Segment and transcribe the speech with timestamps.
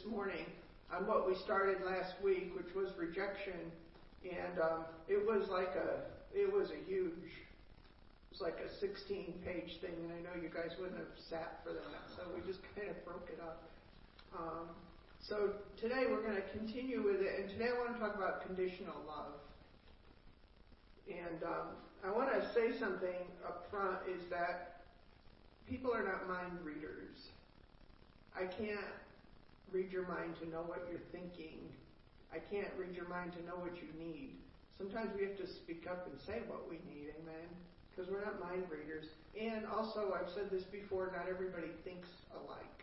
[0.00, 0.46] this morning
[0.94, 3.70] on what we started last week, which was rejection.
[4.24, 9.34] And um, it was like a, it was a huge, it was like a 16
[9.44, 9.94] page thing.
[10.04, 12.96] And I know you guys wouldn't have sat for that, so we just kind of
[13.04, 13.62] broke it up.
[14.36, 14.68] Um,
[15.20, 18.46] so today we're going to continue with it, and today I want to talk about
[18.46, 19.36] conditional love.
[21.08, 24.80] And um, I want to say something up front is that
[25.68, 27.16] people are not mind readers.
[28.36, 28.86] I can't
[29.72, 31.70] read your mind to know what you're thinking.
[32.32, 34.38] I can't read your mind to know what you need.
[34.78, 37.48] Sometimes we have to speak up and say what we need, amen?
[37.90, 39.06] Because we're not mind readers.
[39.38, 42.80] And also, I've said this before, not everybody thinks alike.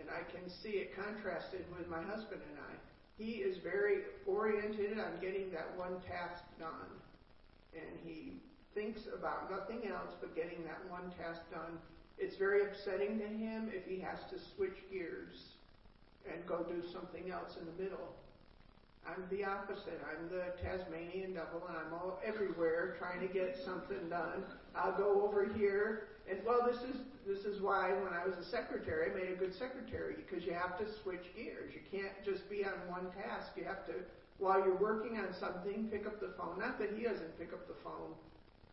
[0.00, 2.72] And I can see it contrasted with my husband and I.
[3.20, 6.88] He is very oriented on getting that one task done.
[7.76, 8.40] And he
[8.74, 11.78] thinks about nothing else but getting that one task done.
[12.20, 15.56] It's very upsetting to him if he has to switch gears
[16.30, 18.12] and go do something else in the middle.
[19.08, 19.98] I'm the opposite.
[20.04, 24.44] I'm the Tasmanian devil, and I'm all everywhere trying to get something done.
[24.76, 28.44] I'll go over here, and well, this is this is why when I was a
[28.50, 31.72] secretary, I made a good secretary because you have to switch gears.
[31.72, 33.52] You can't just be on one task.
[33.56, 33.94] You have to,
[34.38, 36.58] while you're working on something, pick up the phone.
[36.58, 38.12] Not that he doesn't pick up the phone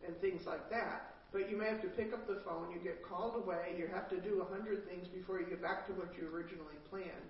[0.06, 2.72] and things like that, but you may have to pick up the phone.
[2.72, 3.76] You get called away.
[3.76, 6.78] You have to do a hundred things before you get back to what you originally
[6.88, 7.28] planned.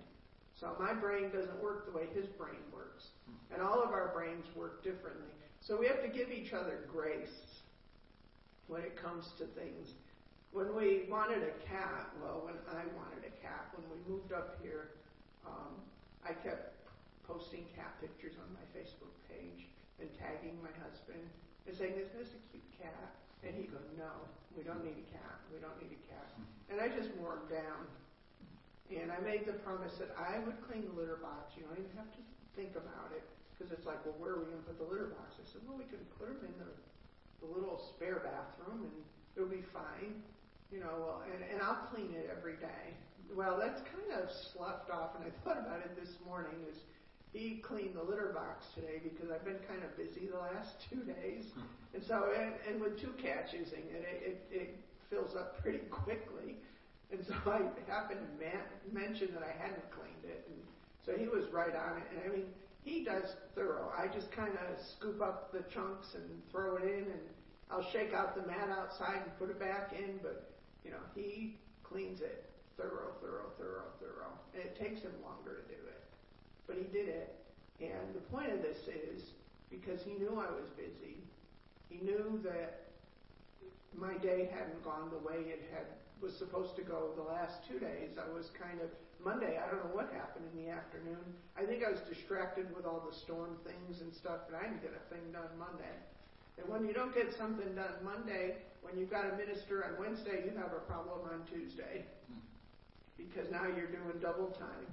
[0.59, 3.07] So my brain doesn't work the way his brain works.
[3.51, 5.31] And all of our brains work differently.
[5.61, 7.63] So we have to give each other grace
[8.67, 9.91] when it comes to things.
[10.51, 14.57] When we wanted a cat, well, when I wanted a cat, when we moved up
[14.63, 14.95] here,
[15.45, 15.75] um,
[16.25, 16.75] I kept
[17.27, 19.67] posting cat pictures on my Facebook page
[19.99, 21.21] and tagging my husband
[21.67, 23.13] and saying, Is this a cute cat?
[23.45, 24.11] And he'd go, No,
[24.55, 25.39] we don't need a cat.
[25.53, 26.27] We don't need a cat.
[26.69, 27.83] And I just wore him down.
[28.89, 31.53] And I made the promise that I would clean the litter box.
[31.53, 32.23] You don't even have to
[32.57, 33.21] think about it.
[33.53, 35.37] Because it's like, well, where are we going to put the litter box?
[35.37, 36.71] I said, well, we can put them in the,
[37.43, 38.95] the little spare bathroom and
[39.35, 40.23] it'll be fine.
[40.71, 42.93] You know, and, and I'll clean it every day.
[43.33, 46.53] Well, that's kind of sloughed off, and I thought about it this morning.
[46.65, 46.81] Is
[47.33, 51.03] he cleaned the litter box today because I've been kind of busy the last two
[51.03, 51.61] days, hmm.
[51.93, 54.79] and so and, and with two cats using it, it, it, it
[55.09, 56.57] fills up pretty quickly.
[57.11, 60.61] And so I happened to man- mention that I hadn't cleaned it, and
[61.05, 62.05] so he was right on it.
[62.13, 62.45] And I mean,
[62.83, 63.91] he does thorough.
[63.97, 67.25] I just kind of scoop up the chunks and throw it in, and
[67.71, 70.19] I'll shake out the mat outside and put it back in.
[70.21, 70.51] But
[70.85, 72.45] you know, he cleans it
[72.77, 75.98] thorough, thorough, thorough, thorough, and it takes him longer to do it,
[76.69, 77.33] but he did it.
[77.81, 79.33] And the point of this is
[79.73, 81.17] because he knew I was busy.
[81.89, 82.93] He knew that
[83.97, 85.89] my day hadn't gone the way it had
[86.21, 88.13] was supposed to go the last two days.
[88.19, 88.91] I was kind of
[89.23, 89.57] Monday.
[89.57, 91.23] I don't know what happened in the afternoon.
[91.57, 94.83] I think I was distracted with all the storm things and stuff, but I didn't
[94.83, 95.95] get a thing done Monday.
[96.59, 100.43] And when you don't get something done Monday, when you've got a minister on Wednesday,
[100.43, 102.43] you have a problem on Tuesday hmm.
[103.15, 104.87] because now you're doing double time.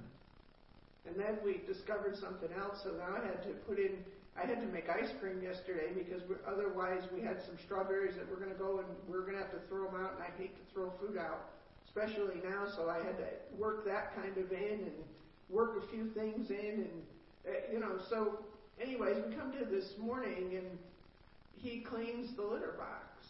[1.07, 4.03] And then we discovered something else, so now I had to put in
[4.37, 8.37] I had to make ice cream yesterday because otherwise we had some strawberries that we're
[8.37, 10.55] going to go and we're going to have to throw them out, and I hate
[10.55, 11.49] to throw food out,
[11.87, 12.67] especially now.
[12.75, 13.25] So I had to
[13.57, 14.97] work that kind of in and
[15.49, 17.01] work a few things in, and
[17.47, 17.97] uh, you know.
[18.09, 18.39] So,
[18.79, 20.77] anyways, we come to this morning and
[21.55, 23.25] he cleans the litter box,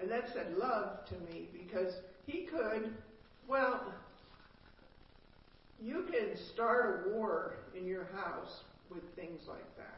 [0.00, 1.92] and that said love to me because
[2.26, 2.92] he could,
[3.48, 3.92] well.
[5.82, 9.88] You can start a war in your house with things like that.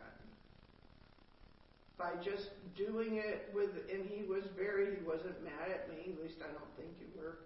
[1.98, 6.22] By just doing it with, and he was very, he wasn't mad at me, at
[6.22, 7.38] least I don't think you were,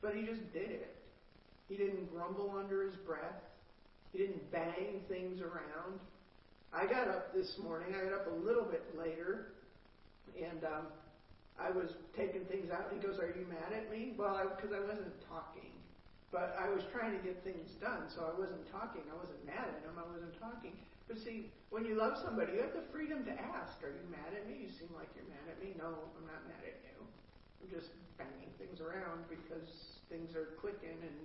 [0.00, 0.94] but he just did it.
[1.68, 3.42] He didn't grumble under his breath.
[4.12, 5.98] He didn't bang things around.
[6.72, 7.94] I got up this morning.
[7.94, 9.48] I got up a little bit later,
[10.38, 10.86] and um,
[11.58, 12.92] I was taking things out.
[12.92, 15.71] And he goes, "Are you mad at me?" Well, because I, I wasn't talking.
[16.32, 19.04] But I was trying to get things done, so I wasn't talking.
[19.12, 20.00] I wasn't mad at him.
[20.00, 20.72] I wasn't talking.
[21.04, 24.32] But see, when you love somebody, you have the freedom to ask, Are you mad
[24.32, 24.64] at me?
[24.64, 25.76] You seem like you're mad at me.
[25.76, 26.96] No, I'm not mad at you.
[27.60, 29.68] I'm just banging things around because
[30.08, 31.20] things are clicking and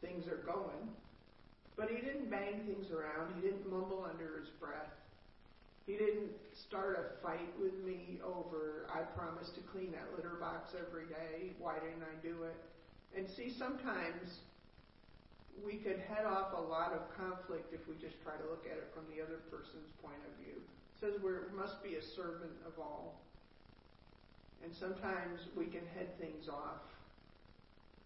[0.00, 0.88] things are going.
[1.76, 3.36] But he didn't bang things around.
[3.36, 4.96] He didn't mumble under his breath.
[5.84, 10.74] He didn't start a fight with me over, I promised to clean that litter box
[10.74, 11.52] every day.
[11.60, 12.58] Why didn't I do it?
[13.16, 14.44] And see, sometimes
[15.64, 18.76] we could head off a lot of conflict if we just try to look at
[18.76, 20.60] it from the other person's point of view.
[20.60, 23.16] It says we must be a servant of all.
[24.60, 26.84] And sometimes we can head things off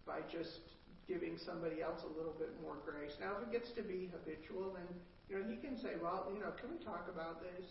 [0.07, 0.63] by just
[1.07, 3.11] giving somebody else a little bit more grace.
[3.19, 4.87] Now, if it gets to be habitual, then
[5.27, 7.67] you know he can say, "Well, you know, can we talk about this?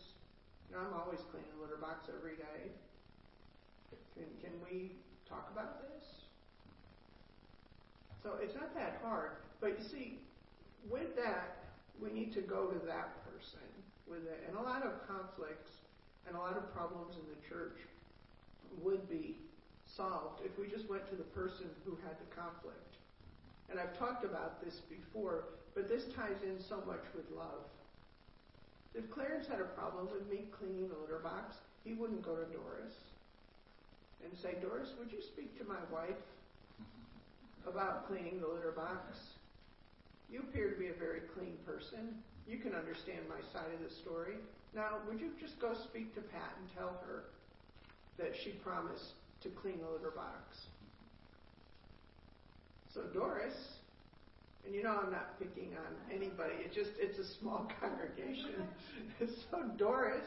[0.68, 2.72] You know, I'm always cleaning the litter box every day.
[4.14, 4.92] Can can we
[5.28, 6.19] talk about this?"
[8.22, 10.18] So it's not that hard, but you see,
[10.90, 11.56] with that,
[12.00, 13.64] we need to go to that person
[14.08, 15.70] with it, and a lot of conflicts
[16.26, 17.76] and a lot of problems in the church
[18.82, 19.36] would be
[19.96, 22.96] solved if we just went to the person who had the conflict.
[23.70, 25.44] And I've talked about this before,
[25.74, 27.64] but this ties in so much with love.
[28.94, 32.44] If Clarence had a problem with me cleaning the litter box, he wouldn't go to
[32.50, 32.94] Doris
[34.24, 36.18] and say, Doris, would you speak to my wife
[37.66, 39.16] about cleaning the litter box?
[40.30, 42.14] You appear to be a very clean person.
[42.46, 44.36] You can understand my side of the story.
[44.74, 47.24] Now, would you just go speak to Pat and tell her
[48.18, 50.56] that she promised to clean the litter box?
[52.94, 53.54] So Doris,
[54.64, 58.66] and you know I'm not picking on anybody, it just it's a small congregation.
[59.50, 60.26] so Doris,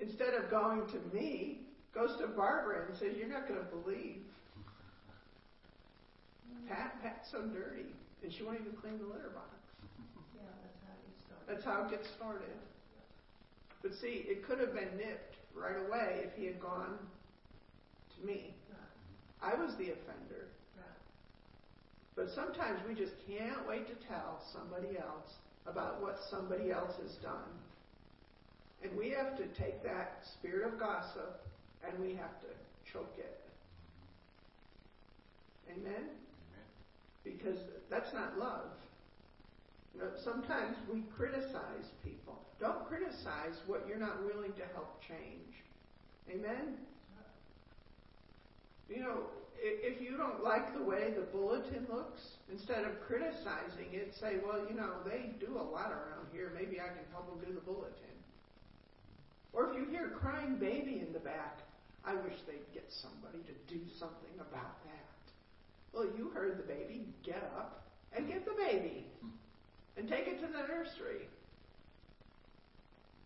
[0.00, 1.60] instead of going to me,
[1.94, 4.22] goes to Barbara and says, You're not gonna believe.
[6.68, 7.86] Pat Pat's so dirty
[8.22, 9.54] and she won't even clean the litter box.
[10.34, 11.42] Yeah, that's how you start.
[11.46, 12.56] That's how it gets started.
[13.82, 16.98] But see, it could have been nipped right away if he had gone
[18.18, 18.54] to me.
[19.40, 20.48] I was the offender.
[22.18, 25.30] But sometimes we just can't wait to tell somebody else
[25.68, 27.54] about what somebody else has done.
[28.82, 31.46] And we have to take that spirit of gossip
[31.86, 32.50] and we have to
[32.92, 33.38] choke it.
[35.70, 36.10] Amen?
[37.24, 37.58] Because
[37.90, 38.70] that's not love.
[39.94, 42.38] You know, sometimes we criticize people.
[42.60, 45.54] Don't criticize what you're not willing to help change.
[46.30, 46.76] Amen?
[48.88, 49.20] You know,
[49.60, 52.20] if you don't like the way the bulletin looks,
[52.50, 56.52] instead of criticizing it, say, well, you know, they do a lot around here.
[56.54, 58.16] Maybe I can help them do the bulletin.
[59.52, 61.58] Or if you hear crying baby in the back,
[62.04, 65.07] I wish they'd get somebody to do something about that.
[65.98, 67.08] Well, you heard the baby.
[67.24, 67.82] Get up
[68.16, 69.04] and get the baby
[69.96, 71.26] and take it to the nursery.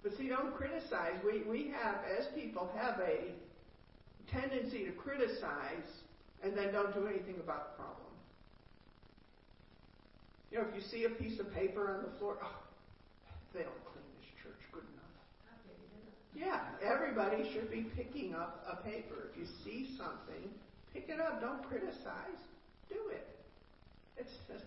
[0.02, 1.20] But see, don't criticize.
[1.22, 3.32] We, we have, as people, have a
[4.32, 5.84] tendency to criticize
[6.42, 8.08] and then don't do anything about the problem.
[10.50, 12.56] You know, if you see a piece of paper on the floor, oh,
[13.52, 15.12] they don't clean this church good enough.
[16.34, 19.28] Yeah, everybody should be picking up a paper.
[19.30, 20.48] If you see something,
[20.94, 21.42] pick it up.
[21.42, 22.40] Don't criticize.
[22.92, 23.26] Do it.
[24.18, 24.64] It's just,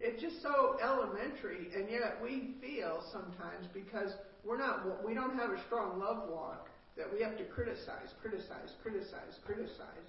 [0.00, 4.12] it's just so elementary, and yet we feel sometimes because
[4.44, 8.72] we're not we don't have a strong love walk that we have to criticize, criticize,
[8.82, 10.08] criticize, criticize,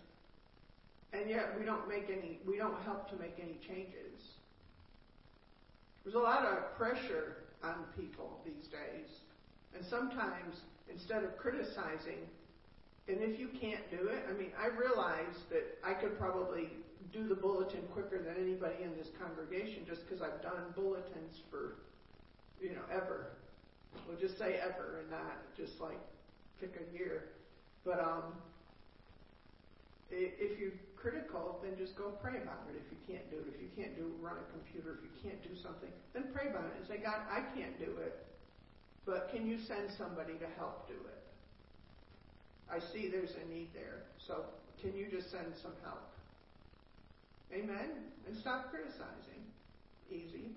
[1.13, 4.39] and yet we don't make any we don't help to make any changes.
[6.03, 9.09] There's a lot of pressure on people these days,
[9.75, 10.61] and sometimes
[10.91, 12.23] instead of criticizing,
[13.07, 16.69] and if you can't do it, I mean, I realize that I could probably
[17.13, 21.75] do the bulletin quicker than anybody in this congregation just because I've done bulletins for,
[22.61, 23.37] you know, ever.
[24.07, 25.99] We'll just say ever and not just like
[26.59, 27.35] pick a year.
[27.83, 28.35] But um,
[30.11, 33.55] if you're critical, then just go pray about it if you can't do it.
[33.55, 36.65] If you can't do run a computer, if you can't do something, then pray about
[36.65, 38.25] it and say, God, I can't do it,
[39.05, 41.19] but can you send somebody to help do it?
[42.69, 44.45] I see there's a need there, so
[44.79, 46.10] can you just send some help?
[47.53, 47.89] Amen?
[48.27, 49.43] And stop criticizing.
[50.09, 50.51] Easy.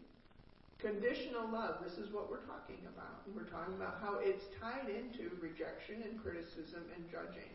[0.78, 3.22] Conditional love, this is what we're talking about.
[3.34, 7.50] We're talking about how it's tied into rejection and criticism and judging.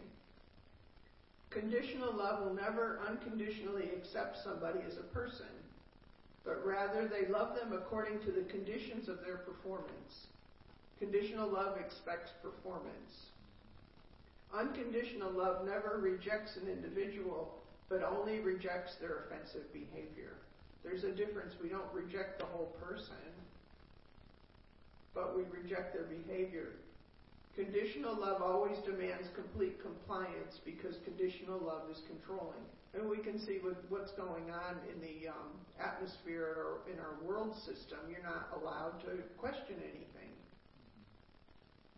[1.51, 5.50] Conditional love will never unconditionally accept somebody as a person,
[6.43, 10.27] but rather they love them according to the conditions of their performance.
[11.00, 13.29] Conditional love expects performance.
[14.53, 17.59] Unconditional love never rejects an individual,
[17.89, 20.38] but only rejects their offensive behavior.
[20.84, 21.53] There's a difference.
[21.62, 23.17] We don't reject the whole person,
[25.13, 26.69] but we reject their behavior.
[27.55, 32.63] Conditional love always demands complete compliance because conditional love is controlling.
[32.93, 37.17] And we can see with what's going on in the um, atmosphere or in our
[37.22, 40.31] world system, you're not allowed to question anything.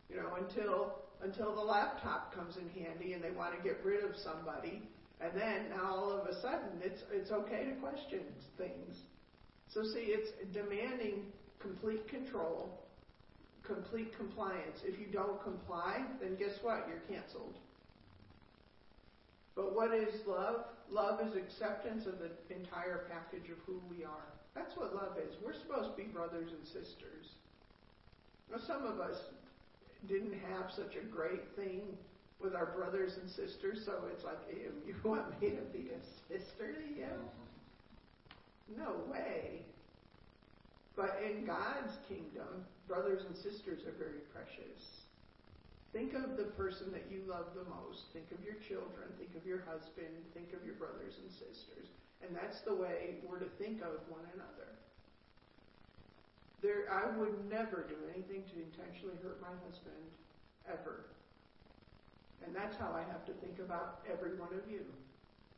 [0.09, 4.03] You know, until until the laptop comes in handy and they want to get rid
[4.03, 4.81] of somebody,
[5.21, 8.21] and then now all of a sudden it's it's okay to question
[8.57, 8.97] things.
[9.67, 12.79] So see, it's demanding complete control,
[13.63, 14.79] complete compliance.
[14.83, 16.87] If you don't comply, then guess what?
[16.89, 17.57] You're canceled.
[19.55, 20.65] But what is love?
[20.89, 24.33] Love is acceptance of the entire package of who we are.
[24.55, 25.35] That's what love is.
[25.43, 27.35] We're supposed to be brothers and sisters.
[28.51, 29.15] Now, some of us
[30.07, 31.97] didn't have such a great thing
[32.43, 36.01] with our brothers and sisters, so it's like, ew, you want me to be a
[36.27, 37.13] sister to you?
[38.77, 39.61] No way.
[40.95, 45.01] But in God's kingdom, brothers and sisters are very precious.
[45.93, 48.11] Think of the person that you love the most.
[48.13, 49.11] Think of your children.
[49.19, 50.15] Think of your husband.
[50.33, 51.91] Think of your brothers and sisters.
[52.23, 54.71] And that's the way we're to think of one another.
[56.61, 60.07] There, I would never do anything to intentionally hurt my husband,
[60.69, 61.11] ever.
[62.45, 64.85] And that's how I have to think about every one of you.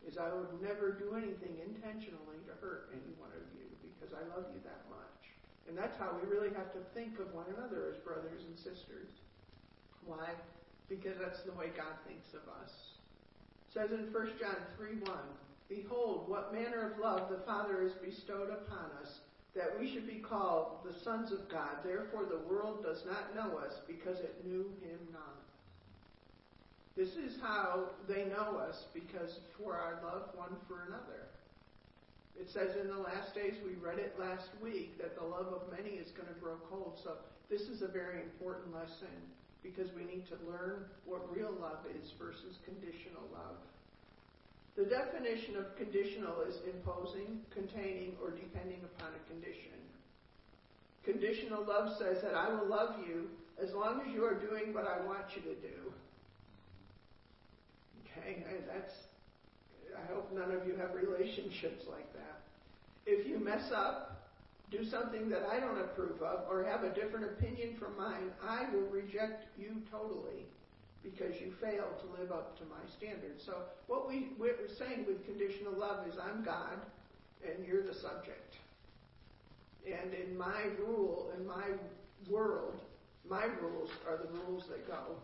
[0.04, 4.24] Is I would never do anything intentionally to hurt any one of you because I
[4.36, 5.20] love you that much.
[5.68, 9.08] And that's how we really have to think of one another as brothers and sisters.
[10.04, 10.36] Why?
[10.90, 12.72] Because that's the way God thinks of us.
[13.68, 15.18] It says in 1 John 3 1,
[15.70, 19.24] Behold, what manner of love the Father has bestowed upon us,
[19.56, 21.80] that we should be called the sons of God.
[21.84, 25.40] Therefore, the world does not know us because it knew him not.
[26.96, 31.26] This is how they know us because for our love one for another.
[32.40, 35.70] It says in the last days, we read it last week, that the love of
[35.72, 37.00] many is going to grow cold.
[37.04, 37.18] So
[37.50, 39.14] this is a very important lesson
[39.62, 43.58] because we need to learn what real love is versus conditional love.
[44.76, 49.78] The definition of conditional is imposing, containing, or depending upon a condition.
[51.06, 53.30] Conditional love says that I will love you
[53.62, 55.94] as long as you are doing what I want you to do.
[58.18, 58.94] Okay, that's.
[59.94, 62.42] I hope none of you have relationships like that.
[63.06, 64.30] If you mess up,
[64.72, 68.66] do something that I don't approve of, or have a different opinion from mine, I
[68.74, 70.48] will reject you totally
[71.04, 73.44] because you failed to live up to my standards.
[73.46, 73.54] So
[73.88, 76.80] what we, we're saying with conditional love is I'm God
[77.46, 78.56] and you're the subject.
[79.86, 81.68] And in my rule, in my
[82.30, 82.80] world,
[83.30, 85.18] my rules are the rules that go.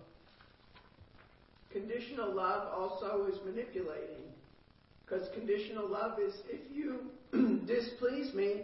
[1.72, 4.24] Conditional love also is manipulating.
[5.06, 7.12] Because conditional love is if you
[7.66, 8.64] displease me,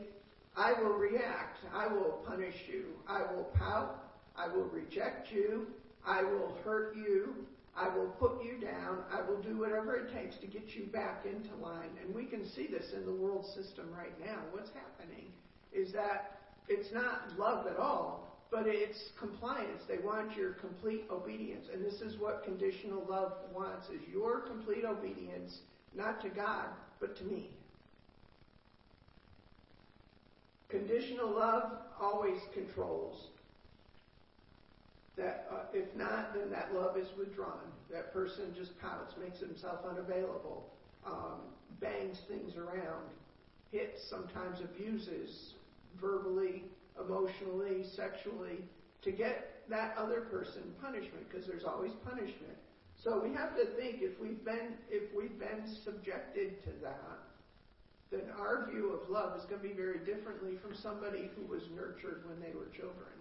[0.55, 1.59] I will react.
[1.73, 2.85] I will punish you.
[3.07, 4.03] I will pout.
[4.37, 5.67] I will reject you.
[6.05, 7.35] I will hurt you.
[7.75, 9.03] I will put you down.
[9.11, 11.89] I will do whatever it takes to get you back into line.
[12.01, 14.39] And we can see this in the world system right now.
[14.51, 15.25] What's happening
[15.73, 19.81] is that it's not love at all, but it's compliance.
[19.85, 21.65] They want your complete obedience.
[21.73, 25.59] And this is what conditional love wants is your complete obedience,
[25.93, 26.67] not to God,
[27.01, 27.49] but to me.
[30.69, 31.63] Conditional love
[31.99, 33.27] always controls.
[35.17, 37.59] That uh, if not, then that love is withdrawn.
[37.91, 40.69] That person just pouts, makes himself unavailable,
[41.05, 41.41] um,
[41.81, 43.03] bangs things around,
[43.73, 45.55] hits, sometimes abuses,
[45.99, 46.63] verbally,
[46.99, 48.59] emotionally, sexually,
[49.01, 52.57] to get that other person punishment, because there's always punishment.
[53.03, 57.19] So we have to think if we've been if we've been subjected to that,
[58.11, 61.63] then our view of love is going to be very differently from somebody who was
[61.75, 63.13] nurtured when they were children.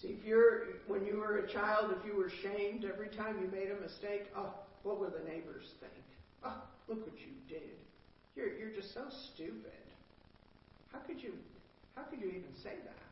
[0.00, 3.48] See, if you're when you were a child, if you were shamed every time you
[3.48, 5.92] made a mistake, oh, what would the neighbors think?
[6.44, 7.76] Oh, look what you did.
[8.34, 9.81] You're you're just so stupid.
[10.92, 11.32] How could you
[11.96, 13.02] how could you even say that?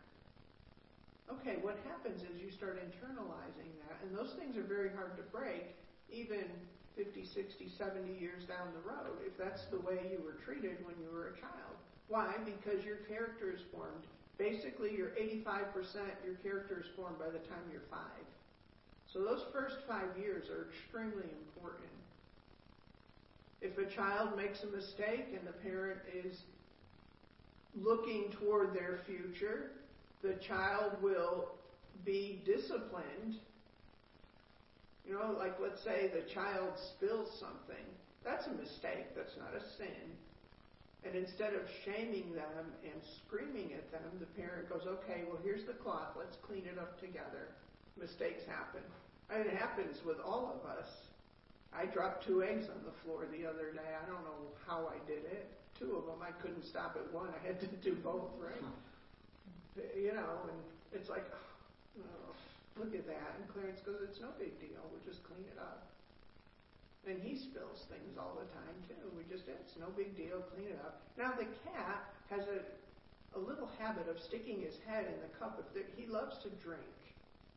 [1.31, 5.23] Okay, what happens is you start internalizing that, and those things are very hard to
[5.31, 5.77] break,
[6.11, 6.49] even
[6.97, 10.97] 50, 60, 70 years down the road, if that's the way you were treated when
[10.99, 11.77] you were a child.
[12.09, 12.35] Why?
[12.45, 14.03] Because your character is formed.
[14.39, 15.15] Basically, you're
[15.47, 15.77] 85%,
[16.25, 18.27] your character is formed by the time you're five.
[19.13, 21.95] So those first five years are extremely important.
[23.61, 26.43] If a child makes a mistake and the parent is
[27.75, 29.71] looking toward their future,
[30.23, 31.49] the child will
[32.05, 33.37] be disciplined
[35.11, 37.83] you know, like let's say the child spills something.
[38.23, 39.11] That's a mistake.
[39.17, 40.07] That's not a sin.
[41.03, 45.67] And instead of shaming them and screaming at them, the parent goes, okay, well, here's
[45.67, 46.15] the cloth.
[46.15, 47.51] Let's clean it up together.
[47.99, 48.87] Mistakes happen.
[49.35, 50.87] And it happens with all of us.
[51.75, 53.91] I dropped two eggs on the floor the other day.
[53.91, 55.51] I don't know how I did it.
[55.81, 57.33] Two of them, I couldn't stop at one.
[57.33, 58.61] I had to do both, right?
[59.97, 60.61] You know, and
[60.93, 62.37] it's like, oh,
[62.77, 63.31] look at that.
[63.41, 64.85] And Clarence goes, it's no big deal.
[64.93, 65.89] We'll just clean it up.
[67.09, 69.09] And he spills things all the time too.
[69.17, 71.01] We just, it's no big deal, clean it up.
[71.17, 72.61] Now the cat has a,
[73.33, 75.57] a little habit of sticking his head in the cup.
[75.57, 76.93] If the, he loves to drink,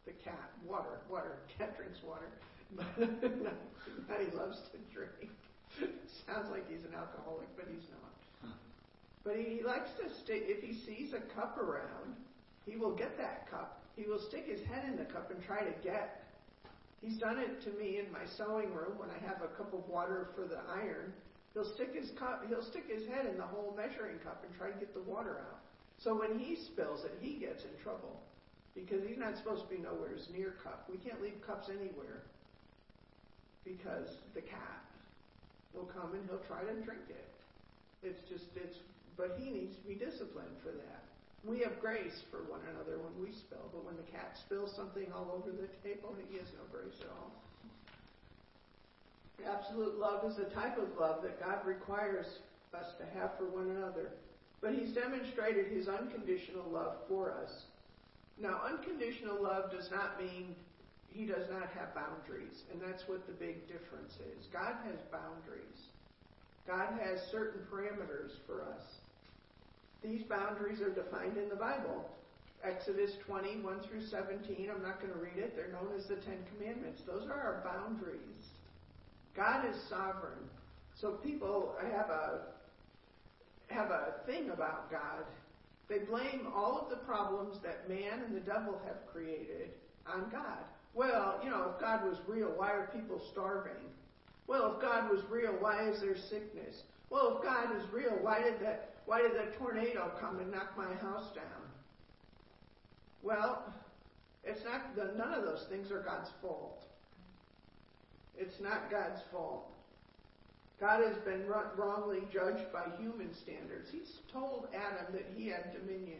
[0.08, 2.32] the cat, water, water, cat drinks water.
[4.08, 5.30] but he loves to drink.
[6.26, 8.13] Sounds like he's an alcoholic, but he's not.
[9.24, 12.16] But he likes to stick, if he sees a cup around,
[12.66, 13.82] he will get that cup.
[13.96, 16.24] He will stick his head in the cup and try to get.
[17.02, 19.88] He's done it to me in my sewing room when I have a cup of
[19.88, 21.14] water for the iron.
[21.54, 24.72] He'll stick his cup, he'll stick his head in the whole measuring cup and try
[24.72, 25.60] to get the water out.
[26.00, 28.20] So when he spills it, he gets in trouble
[28.74, 30.90] because he's not supposed to be nowhere near cup.
[30.90, 32.24] We can't leave cups anywhere
[33.64, 34.82] because the cat
[35.74, 37.30] will come and he'll try to drink it.
[38.02, 38.80] It's just it's
[39.24, 41.08] but he needs to be disciplined for that.
[41.48, 45.08] We have grace for one another when we spill, but when the cat spills something
[45.16, 47.32] all over the table, he has no grace at all.
[49.48, 52.28] Absolute love is the type of love that God requires
[52.74, 54.12] us to have for one another.
[54.62, 57.52] But He's demonstrated His unconditional love for us.
[58.40, 60.56] Now, unconditional love does not mean
[61.12, 64.48] He does not have boundaries, and that's what the big difference is.
[64.52, 65.92] God has boundaries,
[66.68, 69.03] God has certain parameters for us.
[70.04, 72.10] These boundaries are defined in the Bible.
[72.64, 74.70] Exodus 20, 1 through 17.
[74.74, 75.56] I'm not going to read it.
[75.56, 77.02] They're known as the Ten Commandments.
[77.06, 78.20] Those are our boundaries.
[79.36, 80.50] God is sovereign.
[81.00, 82.42] So people have a
[83.70, 85.26] have a thing about God.
[85.90, 89.72] They blame all of the problems that man and the devil have created
[90.06, 90.60] on God.
[90.94, 93.90] Well, you know, if God was real, why are people starving?
[94.48, 96.84] Well, if God was real, why is there sickness?
[97.10, 100.78] Well, if God is real, why did that why did that tornado come and knock
[100.78, 101.64] my house down?
[103.22, 103.74] Well,
[104.44, 106.84] it's not none of those things are God's fault.
[108.38, 109.70] It's not God's fault.
[110.80, 111.46] God has been
[111.78, 113.90] wrongly judged by human standards.
[113.92, 116.20] He's told Adam that he had dominion.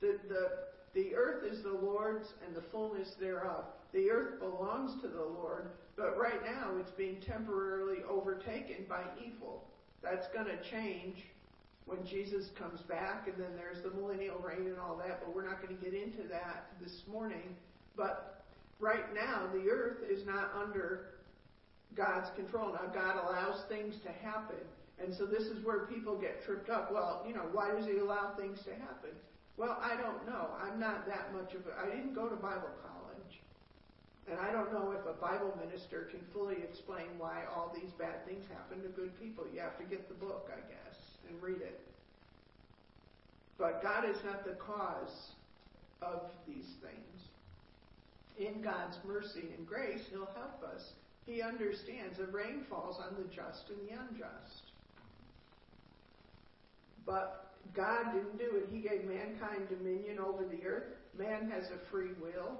[0.00, 0.50] The, the,
[0.94, 3.64] the earth is the Lord's and the fullness thereof.
[3.92, 9.62] The earth belongs to the Lord, but right now it's being temporarily overtaken by evil.
[10.02, 11.18] That's going to change
[11.86, 15.46] when Jesus comes back, and then there's the millennial reign and all that, but we're
[15.46, 17.56] not going to get into that this morning.
[17.96, 18.42] But
[18.80, 21.20] right now, the earth is not under
[21.94, 22.72] God's control.
[22.72, 24.64] Now, God allows things to happen.
[25.02, 26.92] And so this is where people get tripped up.
[26.92, 29.10] Well, you know, why does He allow things to happen?
[29.56, 30.50] Well, I don't know.
[30.58, 31.78] I'm not that much of a.
[31.78, 33.38] I didn't go to Bible college.
[34.30, 38.24] And I don't know if a Bible minister can fully explain why all these bad
[38.26, 39.44] things happen to good people.
[39.52, 40.93] You have to get the book, I guess,
[41.28, 41.80] and read it.
[43.58, 45.32] But God is not the cause
[46.02, 47.28] of these things.
[48.38, 50.92] In God's mercy and grace, He'll help us
[51.26, 54.62] he understands the rain falls on the just and the unjust.
[57.06, 58.68] But God didn't do it.
[58.70, 60.92] He gave mankind dominion over the earth.
[61.18, 62.58] Man has a free will.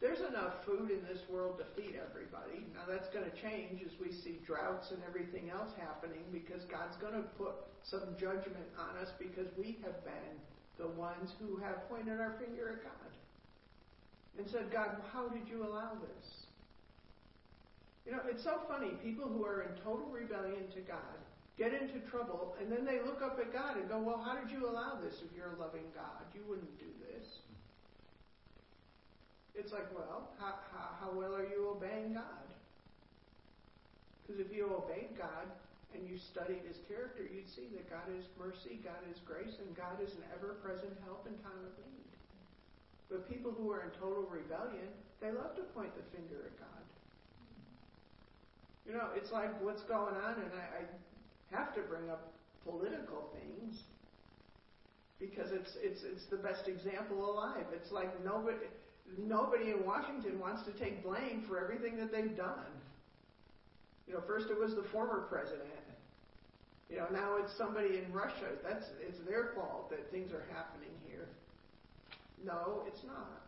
[0.00, 2.64] There's enough food in this world to feed everybody.
[2.72, 6.96] Now that's going to change as we see droughts and everything else happening because God's
[6.96, 7.52] going to put
[7.84, 10.40] some judgment on us because we have been
[10.80, 13.12] the ones who have pointed our finger at God
[14.40, 16.48] and said, God, how did you allow this?
[18.06, 18.96] You know, it's so funny.
[19.04, 21.20] People who are in total rebellion to God
[21.58, 24.50] get into trouble, and then they look up at God and go, Well, how did
[24.50, 26.24] you allow this if you're a loving God?
[26.32, 27.28] You wouldn't do this.
[29.54, 32.46] It's like, Well, how, how, how well are you obeying God?
[34.22, 35.50] Because if you obeyed God
[35.90, 39.74] and you studied His character, you'd see that God is mercy, God is grace, and
[39.74, 42.10] God is an ever present help in time of need.
[43.10, 44.86] But people who are in total rebellion,
[45.18, 46.84] they love to point the finger at God.
[48.86, 50.82] You know, it's like what's going on, and I, I
[51.50, 52.32] have to bring up
[52.62, 53.82] political things
[55.18, 57.66] because it's it's it's the best example alive.
[57.74, 58.70] It's like nobody
[59.18, 62.70] nobody in Washington wants to take blame for everything that they've done.
[64.06, 65.68] You know, first it was the former president.
[66.90, 68.58] You know, now it's somebody in Russia.
[68.66, 71.28] That's it's their fault that things are happening here.
[72.44, 73.46] No, it's not.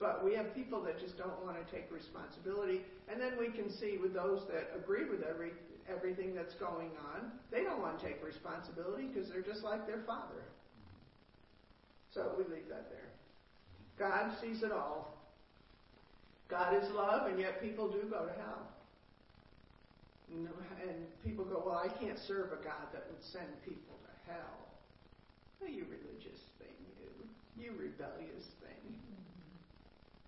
[0.00, 2.82] But we have people that just don't want to take responsibility.
[3.08, 5.52] And then we can see with those that agree with every
[5.88, 10.02] everything that's going on, they don't want to take responsibility because they're just like their
[10.06, 10.42] father.
[12.14, 13.08] So we leave that there.
[14.02, 15.14] God sees it all.
[16.50, 18.66] God is love, and yet people do go to hell.
[20.34, 24.58] And people go, well, I can't serve a God that would send people to hell.
[25.60, 27.62] Well, you religious thing, you.
[27.62, 28.82] You rebellious thing.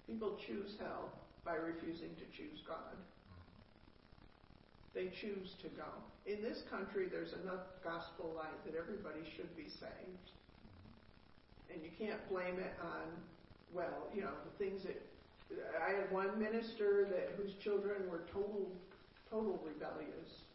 [0.06, 1.10] People choose hell
[1.44, 2.94] by refusing to choose God.
[4.94, 5.90] They choose to go.
[6.26, 10.30] In this country, there's enough gospel light that everybody should be saved.
[11.74, 13.10] And you can't blame it on,
[13.74, 15.02] well, you know, the things that
[15.84, 18.70] I had one minister that whose children were total,
[19.30, 20.46] total rebellious.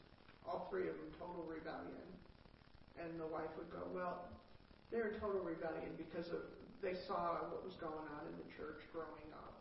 [0.47, 2.07] All three of them total rebellion.
[2.97, 4.25] And the wife would go, well,
[4.89, 6.41] they're in total rebellion because of
[6.81, 9.51] they saw what was going on in the church growing up.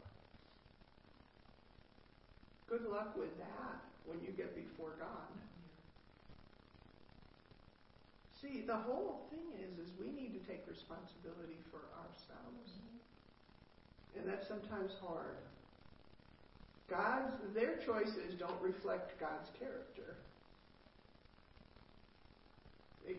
[2.70, 5.26] Good luck with that when you get before God.
[8.40, 12.78] See, the whole thing is, is we need to take responsibility for ourselves.
[14.18, 15.38] And that's sometimes hard.
[16.90, 20.16] God's, their choices don't reflect God's character.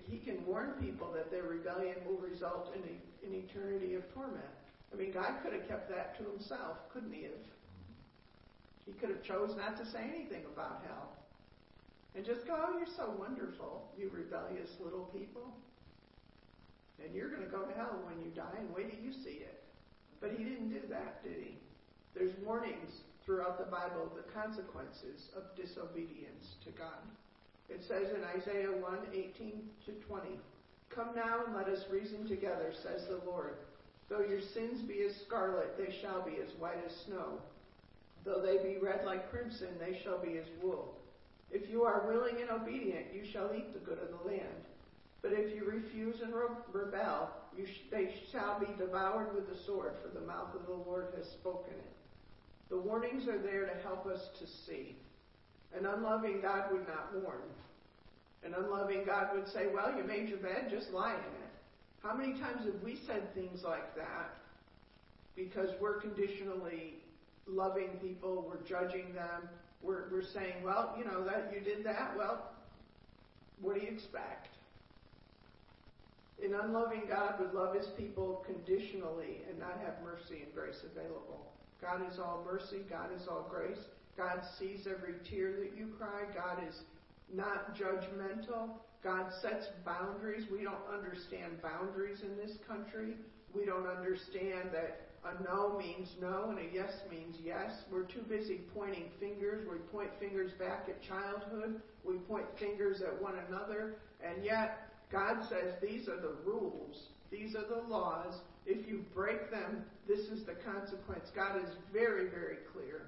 [0.07, 2.81] He can warn people that their rebellion will result in
[3.27, 4.43] an eternity of torment.
[4.93, 7.45] I mean, God could have kept that to himself, couldn't he have?
[8.85, 11.13] He could have chose not to say anything about hell.
[12.15, 15.53] And just go, oh, you're so wonderful, you rebellious little people.
[17.03, 19.45] And you're going to go to hell when you die, and wait till you see
[19.45, 19.58] it.
[20.21, 21.57] But he didn't do that, did he?
[22.13, 22.91] There's warnings
[23.25, 26.99] throughout the Bible of the consequences of disobedience to God.
[27.69, 30.27] It says in Isaiah 1 18 to 20,
[30.89, 33.57] Come now and let us reason together, says the Lord.
[34.09, 37.39] Though your sins be as scarlet, they shall be as white as snow.
[38.25, 40.95] Though they be red like crimson, they shall be as wool.
[41.51, 44.65] If you are willing and obedient, you shall eat the good of the land.
[45.21, 46.33] But if you refuse and
[46.73, 47.29] rebel,
[47.65, 51.25] sh- they shall be devoured with the sword, for the mouth of the Lord has
[51.25, 51.95] spoken it.
[52.69, 54.95] The warnings are there to help us to see.
[55.77, 57.41] An unloving God would not warn.
[58.43, 61.49] An unloving God would say, Well, you made your bed, just lie in it.
[62.03, 64.35] How many times have we said things like that
[65.35, 66.95] because we're conditionally
[67.47, 69.49] loving people, we're judging them,
[69.81, 72.51] we're, we're saying, well, you know, that you did that, well,
[73.61, 74.49] what do you expect?
[76.43, 81.51] An unloving God would love his people conditionally and not have mercy and grace available.
[81.81, 83.79] God is all mercy, God is all grace.
[84.17, 86.23] God sees every tear that you cry.
[86.35, 86.81] God is
[87.33, 88.69] not judgmental.
[89.03, 90.45] God sets boundaries.
[90.51, 93.15] We don't understand boundaries in this country.
[93.53, 97.71] We don't understand that a no means no and a yes means yes.
[97.91, 99.65] We're too busy pointing fingers.
[99.69, 101.81] We point fingers back at childhood.
[102.03, 103.95] We point fingers at one another.
[104.23, 107.07] And yet, God says these are the rules.
[107.31, 108.35] These are the laws.
[108.65, 111.29] If you break them, this is the consequence.
[111.35, 113.01] God is very, very clear.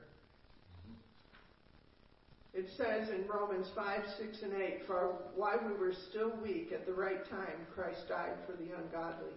[2.53, 6.85] It says in Romans 5, 6, and 8, For while we were still weak at
[6.85, 9.31] the right time, Christ died for the ungodly.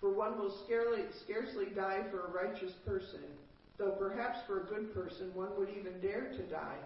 [0.00, 3.24] For one will scarcely, scarcely die for a righteous person,
[3.78, 6.78] though perhaps for a good person one would even dare to die.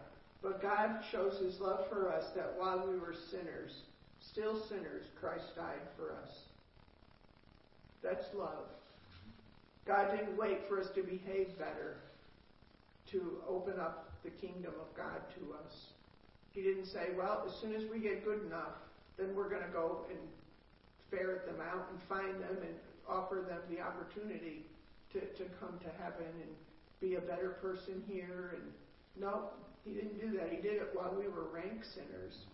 [0.43, 3.83] But God shows his love for us that while we were sinners,
[4.21, 6.31] still sinners, Christ died for us.
[8.03, 8.69] That's love.
[9.87, 11.97] God didn't wait for us to behave better
[13.11, 15.87] to open up the kingdom of God to us.
[16.53, 18.79] He didn't say, well, as soon as we get good enough,
[19.19, 20.19] then we're going to go and
[21.11, 22.75] ferret them out and find them and
[23.09, 24.65] offer them the opportunity
[25.13, 26.51] to, to come to heaven and
[27.01, 28.55] be a better person here.
[28.55, 28.73] And
[29.21, 29.51] no,
[29.85, 30.51] he didn't do that.
[30.51, 32.45] He did it while we were rank sinners.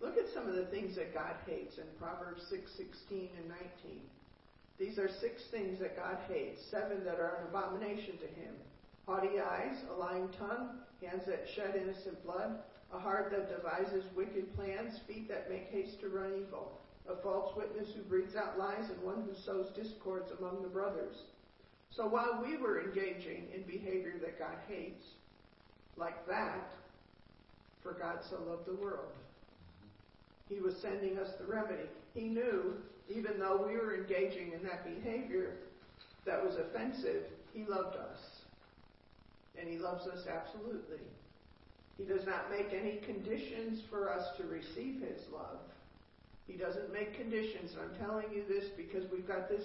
[0.00, 4.00] Look at some of the things that God hates in Proverbs 6, 16, and 19.
[4.78, 8.54] These are six things that God hates, seven that are an abomination to him.
[9.06, 12.58] Haughty eyes, a lying tongue, hands that shed innocent blood,
[12.92, 16.78] a heart that devises wicked plans, feet that make haste to run evil,
[17.08, 21.16] a false witness who breathes out lies, and one who sows discords among the brothers.
[21.90, 25.04] So while we were engaging in behavior that God hates,
[25.96, 26.68] like that,
[27.82, 29.12] for God so loved the world,
[30.48, 31.88] He was sending us the remedy.
[32.14, 32.74] He knew,
[33.08, 35.54] even though we were engaging in that behavior
[36.24, 38.18] that was offensive, He loved us.
[39.58, 41.02] And He loves us absolutely.
[41.98, 45.58] He does not make any conditions for us to receive His love.
[46.46, 47.72] He doesn't make conditions.
[47.80, 49.62] I'm telling you this because we've got this,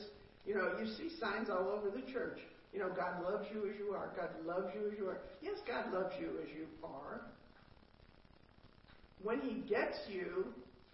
[0.47, 2.39] you know, you see signs all over the church.
[2.73, 4.09] You know, God loves you as you are.
[4.15, 5.19] God loves you as you are.
[5.41, 7.21] Yes, God loves you as you are.
[9.21, 10.45] When He gets you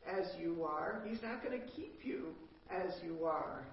[0.07, 2.33] as you are, He's not going to keep you
[2.69, 3.63] as you are.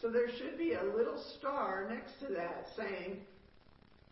[0.00, 3.18] So there should be a little star next to that saying,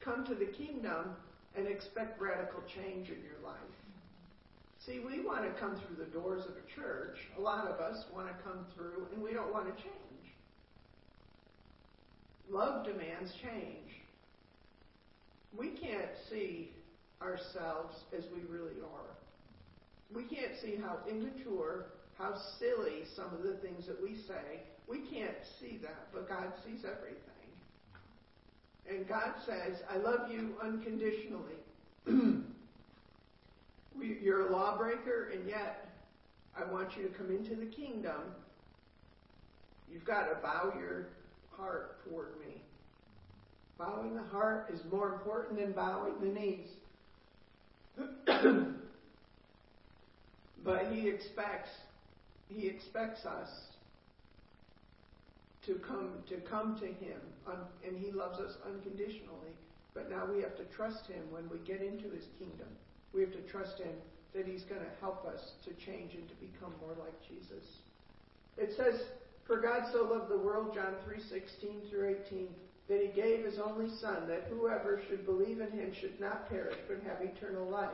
[0.00, 1.14] Come to the kingdom
[1.56, 3.56] and expect radical change in your life.
[4.84, 7.18] See, we want to come through the doors of a church.
[7.38, 9.92] A lot of us want to come through and we don't want to change.
[12.50, 13.90] Love demands change.
[15.56, 16.70] We can't see
[17.20, 19.21] ourselves as we really are.
[20.14, 21.86] We can't see how immature,
[22.18, 24.62] how silly some of the things that we say.
[24.88, 27.18] We can't see that, but God sees everything.
[28.88, 31.56] And God says, I love you unconditionally.
[34.00, 35.88] You're a lawbreaker, and yet
[36.56, 38.20] I want you to come into the kingdom.
[39.90, 41.06] You've got to bow your
[41.56, 42.62] heart toward me.
[43.78, 46.68] Bowing the heart is more important than bowing the knees.
[50.64, 51.70] but he expects
[52.48, 53.48] he expects us
[55.66, 57.20] to come to come to him
[57.86, 59.54] and he loves us unconditionally.
[59.94, 62.68] But now we have to trust him when we get into his kingdom.
[63.12, 63.92] We have to trust him
[64.34, 67.64] that he's going to help us to change and to become more like jesus.
[68.56, 69.00] It says
[69.46, 72.48] for god so loved the world john 3:16 through 18
[72.88, 76.76] that he gave his only son that whoever should believe in him should not perish
[76.88, 77.90] but have eternal life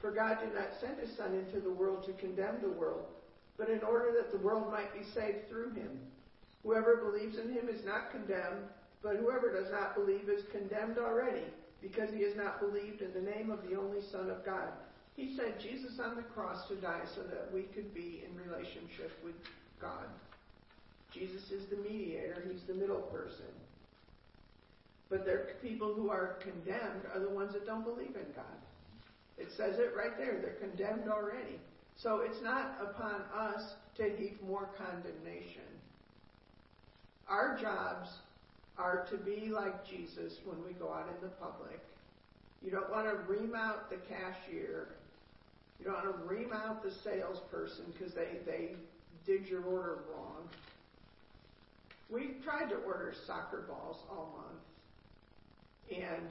[0.00, 3.06] for god did not send his son into the world to condemn the world
[3.56, 5.98] but in order that the world might be saved through him
[6.62, 8.66] Whoever believes in him is not condemned,
[9.02, 11.44] but whoever does not believe is condemned already,
[11.80, 14.72] because he has not believed in the name of the only Son of God.
[15.16, 19.12] He sent Jesus on the cross to die so that we could be in relationship
[19.24, 19.34] with
[19.80, 20.06] God.
[21.12, 23.48] Jesus is the mediator, he's the middle person.
[25.08, 28.60] But the people who are condemned are the ones that don't believe in God.
[29.38, 30.38] It says it right there.
[30.40, 31.60] They're condemned already.
[31.96, 35.62] So it's not upon us to heap more condemnation.
[37.28, 38.08] Our jobs
[38.78, 41.80] are to be like Jesus when we go out in the public.
[42.62, 44.88] You don't want to ream out the cashier.
[45.78, 48.74] You don't want to ream out the salesperson because they, they
[49.26, 50.48] did your order wrong.
[52.10, 56.02] We've tried to order soccer balls all month.
[56.04, 56.28] And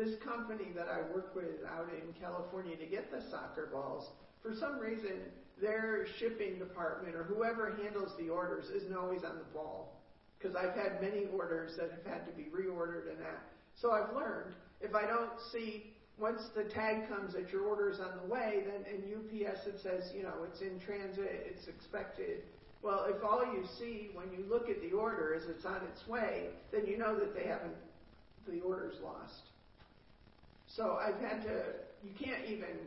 [0.00, 4.08] this company that I work with out in California to get the soccer balls,
[4.42, 5.12] for some reason,
[5.60, 10.00] their shipping department or whoever handles the orders isn't always on the ball
[10.38, 13.44] because I've had many orders that have had to be reordered and that.
[13.76, 18.00] So I've learned if I don't see once the tag comes that your order is
[18.00, 22.44] on the way, then in UPS it says, you know, it's in transit, it's expected.
[22.82, 26.08] Well, if all you see when you look at the order is it's on its
[26.08, 27.76] way, then you know that they haven't,
[28.48, 29.49] the order's lost.
[30.76, 31.62] So I've had to,
[32.04, 32.78] you can't even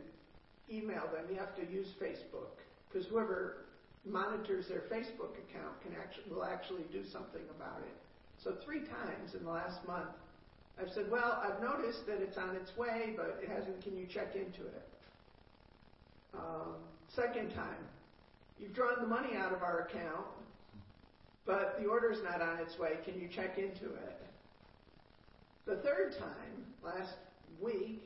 [0.72, 2.56] email them, you have to use Facebook.
[2.88, 3.66] Because whoever
[4.06, 7.96] monitors their Facebook account can actually will actually do something about it.
[8.42, 10.10] So three times in the last month,
[10.80, 13.82] I've said, well, I've noticed that it's on its way, but it hasn't.
[13.82, 14.88] Can you check into it?
[16.34, 16.74] Um,
[17.14, 17.86] second time,
[18.58, 20.26] you've drawn the money out of our account,
[21.46, 22.98] but the order's not on its way.
[23.04, 24.20] Can you check into it?
[25.66, 27.14] The third time, last
[27.60, 28.02] week,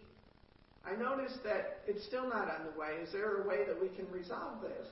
[0.85, 2.97] I noticed that it's still not on the way.
[3.03, 4.89] Is there a way that we can resolve this?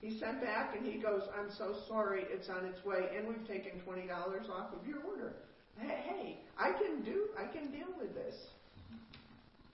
[0.00, 3.46] He sent back and he goes, I'm so sorry, it's on its way, and we've
[3.48, 4.10] taken $20
[4.50, 5.32] off of your order.
[5.78, 8.34] Hey, hey, I can do, I can deal with this.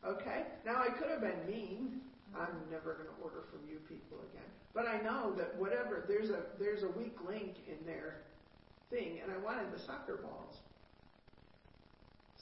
[0.06, 0.44] Okay?
[0.64, 2.00] Now I could have been mean.
[2.32, 4.46] I'm never going to order from you people again.
[4.72, 8.22] But I know that whatever, there's a, there's a weak link in their
[8.88, 10.54] thing, and I wanted the soccer balls.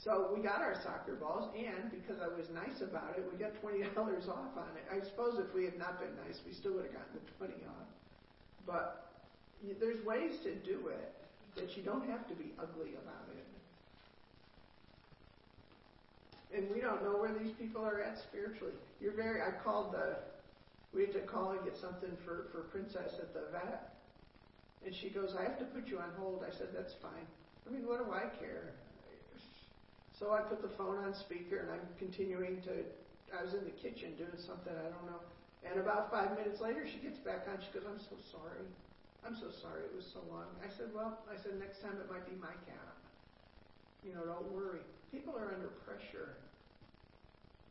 [0.04, 3.58] So we got our soccer balls, and because I was nice about it, we got
[3.60, 4.86] twenty dollars off on it.
[4.94, 7.58] I suppose if we had not been nice, we still would have gotten the twenty
[7.66, 7.88] off.
[8.64, 9.10] But
[9.80, 11.12] there's ways to do it
[11.56, 13.46] that you don't have to be ugly about it.
[16.54, 18.72] And we don't know where these people are at spiritually.
[19.00, 19.42] You're very.
[19.42, 20.16] I called the.
[20.94, 23.98] We had to call and get something for for Princess at the vet,
[24.86, 27.26] and she goes, "I have to put you on hold." I said, "That's fine."
[27.66, 28.72] I mean, what do I care?
[30.18, 32.82] So I put the phone on speaker and I'm continuing to,
[33.30, 35.22] I was in the kitchen doing something, I don't know.
[35.62, 37.58] And about five minutes later, she gets back on.
[37.62, 38.66] She goes, I'm so sorry.
[39.26, 40.46] I'm so sorry it was so long.
[40.62, 42.94] I said, Well, I said, next time it might be my cat.
[44.06, 44.82] You know, don't worry.
[45.10, 46.38] People are under pressure.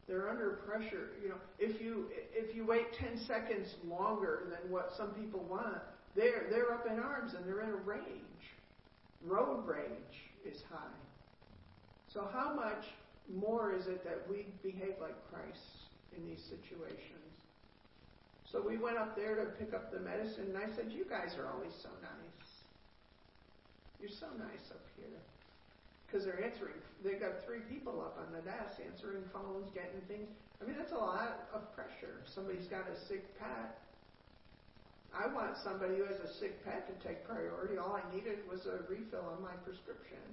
[0.08, 1.16] They're under pressure.
[1.24, 5.80] You know, if you if you wait ten seconds longer than what some people want,
[6.16, 8.02] they're they're up in arms and they're in a rage.
[9.26, 11.07] Road rage is high.
[12.14, 12.86] So, how much
[13.34, 17.28] more is it that we behave like Christ in these situations?
[18.52, 21.36] So, we went up there to pick up the medicine, and I said, You guys
[21.38, 22.48] are always so nice.
[24.00, 25.20] You're so nice up here.
[26.08, 30.32] Because they're answering, they've got three people up on the desk answering phones, getting things.
[30.62, 32.24] I mean, that's a lot of pressure.
[32.32, 33.76] Somebody's got a sick pet.
[35.12, 37.76] I want somebody who has a sick pet to take priority.
[37.76, 40.24] All I needed was a refill on my prescription.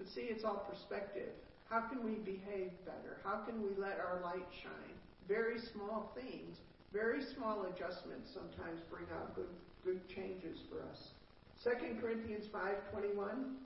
[0.00, 1.28] But see, it's all perspective.
[1.68, 3.20] How can we behave better?
[3.22, 4.96] How can we let our light shine?
[5.28, 6.56] Very small things,
[6.90, 9.52] very small adjustments sometimes bring out good,
[9.84, 11.12] good changes for us.
[11.62, 13.60] 2 Corinthians 5.21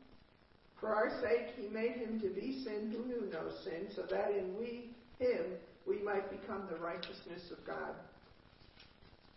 [0.80, 4.32] For our sake, he made him to be sin who knew no sin, so that
[4.32, 5.54] in we, him,
[5.86, 7.94] we might become the righteousness of God.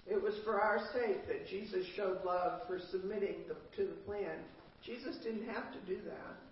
[0.07, 4.39] It was for our sake that Jesus showed love for submitting the, to the plan.
[4.83, 6.46] Jesus didn't have to do that.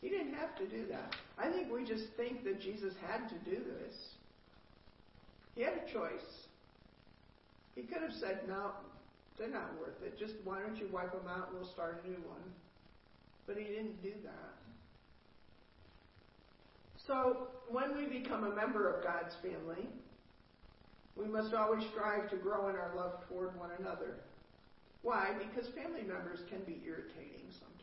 [0.00, 1.14] He didn't have to do that.
[1.38, 3.94] I think we just think that Jesus had to do this.
[5.56, 6.46] He had a choice.
[7.74, 8.70] He could have said, No,
[9.38, 10.18] they're not worth it.
[10.18, 12.42] Just why don't you wipe them out and we'll start a new one?
[13.46, 14.54] But he didn't do that.
[17.06, 19.88] So, when we become a member of God's family,
[21.16, 24.16] we must always strive to grow in our love toward one another.
[25.02, 25.30] Why?
[25.38, 27.77] Because family members can be irritating sometimes.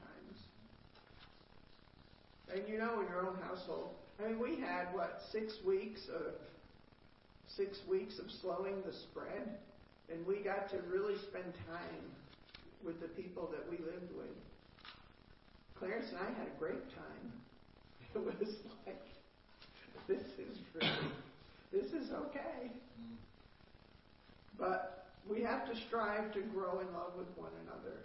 [2.54, 6.34] And you know, in your own household, I mean, we had what six weeks of
[7.48, 9.58] six weeks of slowing the spread,
[10.12, 12.04] and we got to really spend time
[12.84, 14.36] with the people that we lived with.
[15.78, 17.32] Clarence and I had a great time.
[18.16, 18.56] It was
[18.88, 19.04] like,
[20.08, 21.12] this is really,
[21.74, 22.72] this is okay.
[22.72, 23.16] Mm-hmm.
[24.58, 27.98] But we have to strive to grow in love with one another.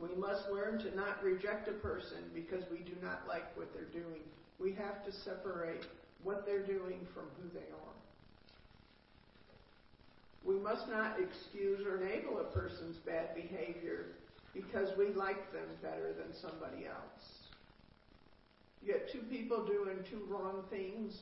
[0.00, 3.84] We must learn to not reject a person because we do not like what they're
[3.84, 4.22] doing.
[4.58, 5.86] We have to separate
[6.22, 7.88] what they're doing from who they are.
[10.44, 14.06] We must not excuse or enable a person's bad behavior
[14.54, 17.38] because we like them better than somebody else.
[18.82, 21.18] You get two people doing two wrong things.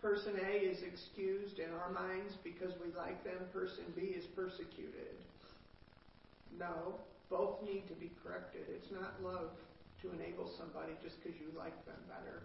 [0.00, 3.36] Person A is excused in our minds because we like them.
[3.52, 5.18] Person B is persecuted.
[6.58, 6.94] No,
[7.30, 8.62] both need to be corrected.
[8.68, 9.54] It's not love
[10.02, 12.42] to enable somebody just because you like them better.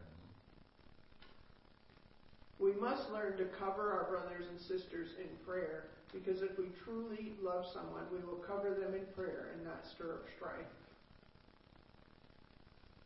[2.60, 7.34] We must learn to cover our brothers and sisters in prayer because if we truly
[7.44, 10.72] love someone, we will cover them in prayer and not stir up strife.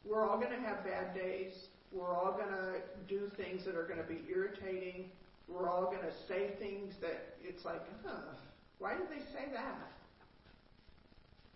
[0.05, 1.53] We're all going to have bad days.
[1.91, 5.09] We're all going to do things that are going to be irritating.
[5.47, 8.37] We're all going to say things that it's like, huh,
[8.77, 9.91] why did they say that?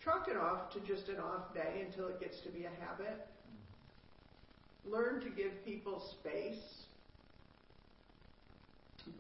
[0.04, 3.26] Chalk it off to just an off day until it gets to be a habit.
[4.86, 6.84] Learn to give people space.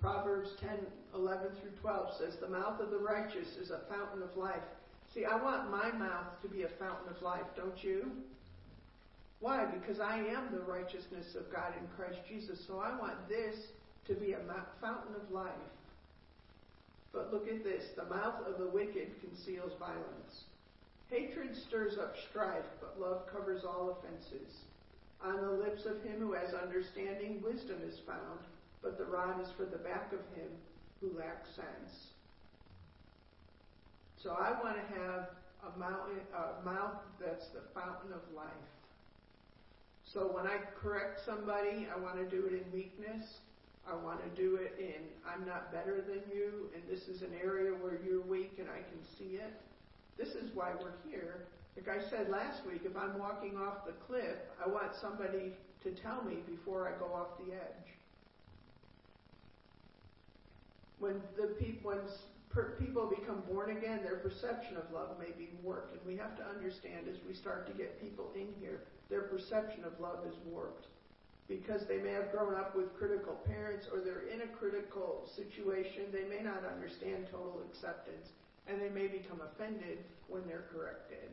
[0.01, 0.69] Proverbs 10,
[1.15, 4.63] 11 through 12 says, The mouth of the righteous is a fountain of life.
[5.13, 8.11] See, I want my mouth to be a fountain of life, don't you?
[9.39, 9.65] Why?
[9.65, 12.59] Because I am the righteousness of God in Christ Jesus.
[12.67, 13.55] So I want this
[14.07, 14.39] to be a
[14.81, 15.51] fountain of life.
[17.13, 20.43] But look at this the mouth of the wicked conceals violence.
[21.13, 24.49] Hatred stirs up strife, but love covers all offenses.
[25.23, 28.39] On the lips of him who has understanding, wisdom is found,
[28.81, 30.49] but the rod is for the back of him
[30.99, 32.09] who lacks sense.
[34.23, 35.29] So I want to have
[35.63, 35.79] a,
[36.65, 38.49] mouth that's the fountain of life.
[40.11, 43.23] So when I correct somebody, I want to do it in weakness.
[43.87, 47.33] I want to do it in, I'm not better than you, and this is an
[47.39, 49.53] area where you're weak and I can see it.
[50.17, 51.47] This is why we're here.
[51.75, 55.95] Like I said last week, if I'm walking off the cliff, I want somebody to
[55.95, 57.97] tell me before I go off the edge.
[60.99, 61.99] When the pe- when
[62.49, 66.37] per- people become born again, their perception of love may be warped, and we have
[66.37, 70.35] to understand as we start to get people in here, their perception of love is
[70.45, 70.85] warped
[71.47, 76.11] because they may have grown up with critical parents or they're in a critical situation.
[76.11, 78.29] They may not understand total acceptance
[78.67, 81.29] and they may become offended when they're corrected.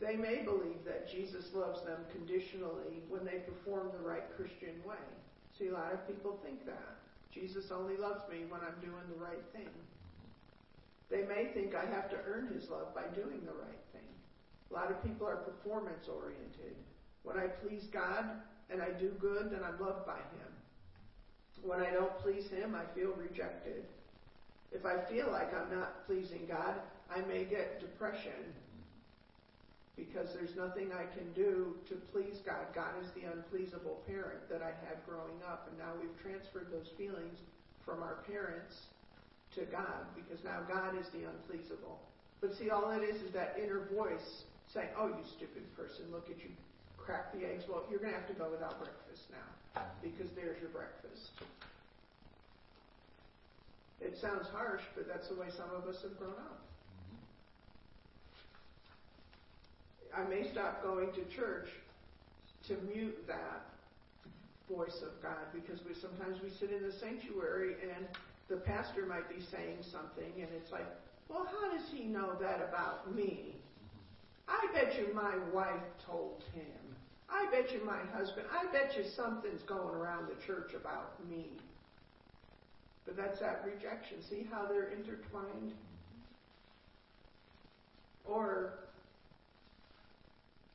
[0.00, 4.98] They may believe that Jesus loves them conditionally when they perform the right Christian way.
[5.58, 6.98] See, a lot of people think that.
[7.32, 9.70] Jesus only loves me when I'm doing the right thing.
[11.08, 14.10] They may think I have to earn his love by doing the right thing.
[14.70, 16.74] A lot of people are performance oriented.
[17.22, 18.24] When I please God
[18.70, 20.50] and I do good, then I'm loved by him.
[21.62, 23.84] When I don't please him, I feel rejected.
[24.72, 26.74] If I feel like I'm not pleasing God,
[27.14, 28.56] I may get depression
[29.96, 32.72] because there's nothing I can do to please God.
[32.74, 36.88] God is the unpleasable parent that I had growing up, and now we've transferred those
[36.96, 37.38] feelings
[37.84, 38.88] from our parents
[39.54, 42.00] to God because now God is the unpleasable.
[42.40, 46.30] But see, all it is is that inner voice saying, Oh, you stupid person, look
[46.30, 46.50] at you
[46.96, 47.64] crack the eggs.
[47.68, 51.30] Well, you're going to have to go without breakfast now because there's your breakfast.
[54.02, 56.60] It sounds harsh, but that's the way some of us have grown up.
[60.14, 61.68] I may stop going to church
[62.68, 63.64] to mute that
[64.68, 68.06] voice of God because we sometimes we sit in the sanctuary and
[68.48, 70.86] the pastor might be saying something and it's like,
[71.28, 73.54] well, how does he know that about me?
[74.48, 76.96] I bet you my wife told him.
[77.30, 78.46] I bet you my husband.
[78.52, 81.46] I bet you something's going around the church about me.
[83.06, 84.22] But that's that rejection.
[84.28, 85.74] See how they're intertwined?
[88.24, 88.78] Or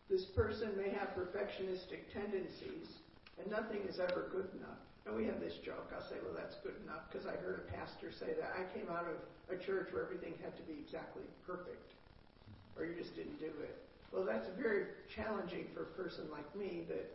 [0.09, 2.87] this person may have perfectionistic tendencies,
[3.39, 4.79] and nothing is ever good enough.
[5.05, 5.87] And we have this joke.
[5.95, 8.91] I'll say, well, that's good enough because I heard a pastor say that I came
[8.91, 11.95] out of a church where everything had to be exactly perfect,
[12.75, 13.87] or you just didn't do it.
[14.11, 17.07] Well, that's very challenging for a person like me that,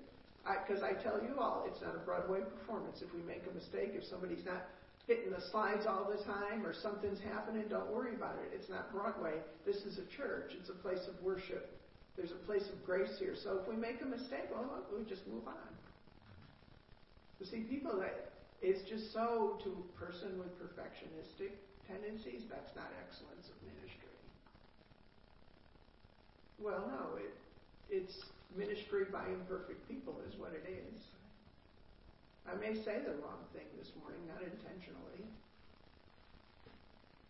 [0.64, 3.00] because I, I tell you all, it's not a Broadway performance.
[3.04, 4.68] If we make a mistake, if somebody's not
[5.06, 8.54] hitting the slides all the time or something's happening, don't worry about it.
[8.54, 9.34] It's not Broadway.
[9.66, 10.52] This is a church.
[10.58, 11.70] It's a place of worship.
[12.16, 13.34] There's a place of grace here.
[13.42, 15.70] So if we make a mistake, well, we just move on.
[17.40, 18.30] You see, people that
[18.62, 21.50] it's just so to a person with perfectionistic
[21.88, 24.14] tendencies, that's not excellence of ministry.
[26.62, 27.34] Well, no, it
[27.90, 28.14] it's
[28.56, 31.02] ministry by imperfect people is what it is.
[32.48, 35.24] I may say the wrong thing this morning, not intentionally.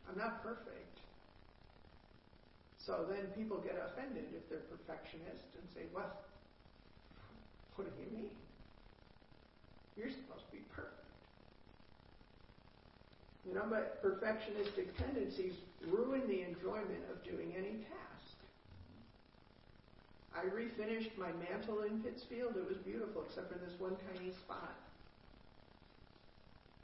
[0.09, 0.99] I'm not perfect.
[2.79, 6.11] So then people get offended if they're perfectionist and say, well,
[7.77, 8.31] what do you mean?
[9.97, 10.99] You're supposed to be perfect.
[13.47, 15.55] You know, but perfectionistic tendencies
[15.87, 18.37] ruin the enjoyment of doing any task.
[20.35, 22.57] I refinished my mantle in Pittsfield.
[22.57, 24.75] It was beautiful, except for this one tiny spot.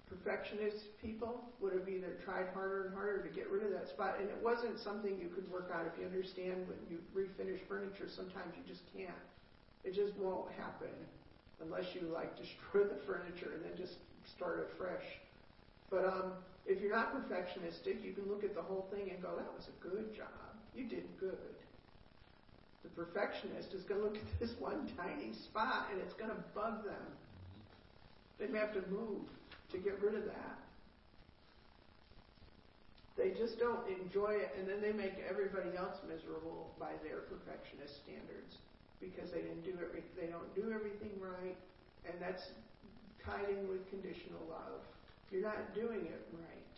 [0.09, 4.17] Perfectionist people would have either tried harder and harder to get rid of that spot,
[4.21, 5.85] and it wasn't something you could work out.
[5.87, 9.25] If you understand when you refinish furniture, sometimes you just can't.
[9.85, 10.93] It just won't happen
[11.61, 14.01] unless you like destroy the furniture and then just
[14.35, 15.05] start afresh.
[15.91, 16.33] But um,
[16.67, 19.69] if you're not perfectionistic, you can look at the whole thing and go, that was
[19.69, 20.29] a good job.
[20.75, 21.57] You did good.
[22.83, 26.43] The perfectionist is going to look at this one tiny spot and it's going to
[26.55, 27.07] bug them.
[28.39, 29.27] They may have to move
[29.73, 30.59] to get rid of that.
[33.19, 37.99] They just don't enjoy it, and then they make everybody else miserable by their perfectionist
[38.07, 38.63] standards
[39.03, 41.59] because they didn't do every, they don't do everything right,
[42.07, 42.47] and that's
[43.27, 44.87] tied in with conditional love.
[45.35, 46.77] You're not doing it right.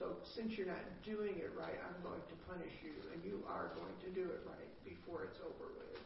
[0.00, 3.70] So since you're not doing it right, I'm going to punish you, and you are
[3.76, 6.00] going to do it right before it's over with.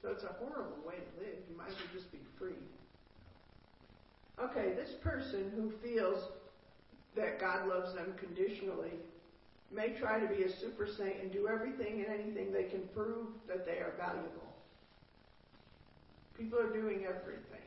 [0.00, 1.38] So it's a horrible way to live.
[1.46, 2.58] You might as well just be free.
[4.40, 6.30] Okay, this person who feels
[7.16, 8.92] that God loves them conditionally
[9.70, 13.28] may try to be a super saint and do everything and anything they can prove
[13.48, 14.52] that they are valuable.
[16.36, 17.64] People are doing everything.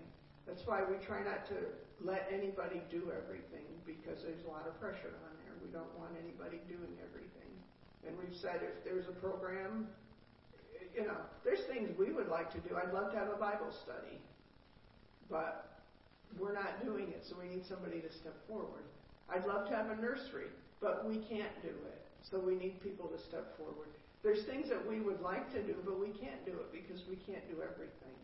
[0.47, 1.55] That's why we try not to
[2.03, 5.53] let anybody do everything because there's a lot of pressure on there.
[5.63, 7.49] We don't want anybody doing everything.
[8.05, 9.87] And we've said if there's a program,
[10.93, 12.75] you know, there's things we would like to do.
[12.75, 14.21] I'd love to have a Bible study.
[15.29, 15.74] But
[16.39, 18.83] we're not doing it, so we need somebody to step forward.
[19.29, 20.49] I'd love to have a nursery
[20.81, 22.01] but we can't do it.
[22.21, 23.89] So we need people to step forward.
[24.23, 27.17] There's things that we would like to do, but we can't do it because we
[27.29, 28.17] can't do everything.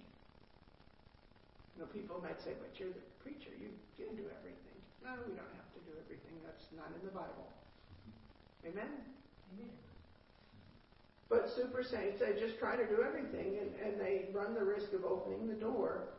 [1.74, 4.78] You know, people might say, but you're the preacher, you can do everything.
[5.02, 6.38] No, we don't have to do everything.
[6.46, 7.50] That's not in the Bible.
[8.66, 8.90] Amen?
[9.58, 9.74] Amen.
[11.30, 14.94] But super saints, they just try to do everything, and, and they run the risk
[14.94, 16.14] of opening the door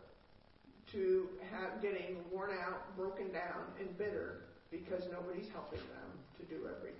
[0.93, 6.69] to have getting worn out, broken down, and bitter because nobody's helping them to do
[6.69, 6.99] everything.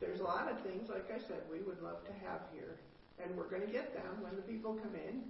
[0.00, 2.76] There's a lot of things, like I said, we would love to have here,
[3.22, 5.22] and we're going to get them when the people come in,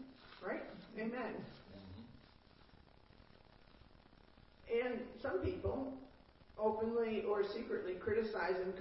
[0.47, 0.63] right?
[0.99, 1.35] Amen.
[4.73, 5.93] And some people
[6.57, 8.73] openly or secretly criticize and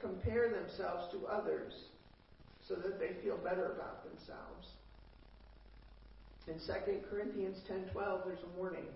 [0.00, 1.74] compare themselves to others
[2.66, 4.68] so that they feel better about themselves.
[6.48, 8.86] In 2 Corinthians 10:12 there's a warning.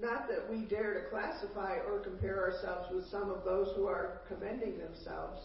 [0.00, 4.20] Not that we dare to classify or compare ourselves with some of those who are
[4.28, 5.40] commending themselves,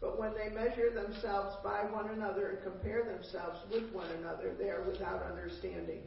[0.00, 4.70] but when they measure themselves by one another and compare themselves with one another, they
[4.70, 6.02] are without understanding.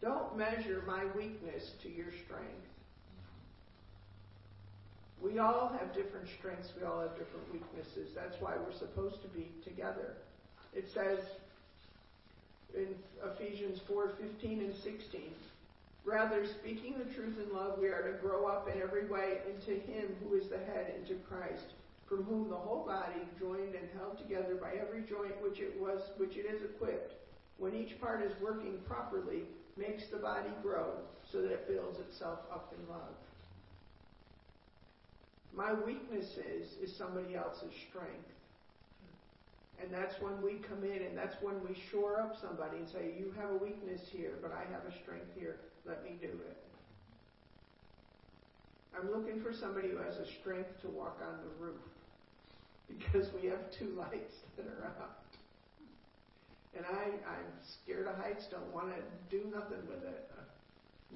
[0.00, 2.66] Don't measure my weakness to your strength.
[5.20, 8.10] We all have different strengths, we all have different weaknesses.
[8.14, 10.16] That's why we're supposed to be together.
[10.74, 11.20] It says
[12.74, 12.88] in
[13.24, 15.20] Ephesians 4 15 and 16.
[16.04, 19.80] Rather, speaking the truth in love, we are to grow up in every way into
[19.80, 21.74] Him who is the head, into Christ,
[22.08, 26.00] from whom the whole body, joined and held together by every joint which it was,
[26.16, 27.14] which it is equipped,
[27.58, 29.42] when each part is working properly,
[29.76, 30.90] makes the body grow
[31.30, 33.14] so that it builds itself up in love.
[35.54, 38.28] My weakness is, is somebody else's strength.
[39.82, 43.14] And that's when we come in and that's when we shore up somebody and say,
[43.18, 45.56] You have a weakness here, but I have a strength here.
[45.84, 46.56] Let me do it.
[48.94, 51.82] I'm looking for somebody who has a strength to walk on the roof
[52.88, 55.18] because we have two lights that are out.
[56.76, 57.50] And I, I'm
[57.82, 60.30] scared of heights, don't want to do nothing with it.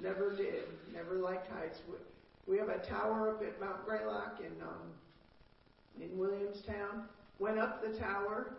[0.02, 0.64] Never did.
[0.92, 1.78] Never liked heights.
[1.88, 4.92] We, we have a tower up at Mount Greylock in, um,
[6.00, 7.04] in Williamstown.
[7.39, 8.55] Went up the tower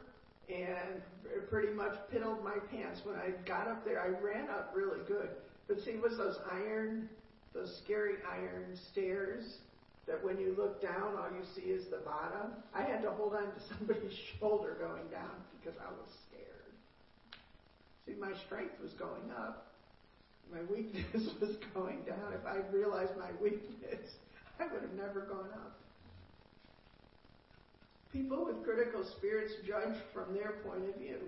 [0.50, 1.02] and
[1.50, 3.02] pretty much piddled my pants.
[3.04, 5.30] When I got up there, I ran up really good.
[5.68, 7.10] But see, it was those iron
[7.58, 9.58] those scary iron stairs
[10.06, 12.54] that when you look down, all you see is the bottom.
[12.74, 16.72] I had to hold on to somebody's shoulder going down because I was scared.
[18.06, 19.66] See, my strength was going up.
[20.52, 22.34] My weakness was going down.
[22.34, 24.00] If I realized my weakness,
[24.60, 25.76] I would have never gone up.
[28.18, 31.22] People with critical spirits judge from their point of view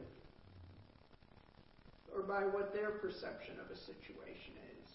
[2.09, 4.89] or by what their perception of a situation is.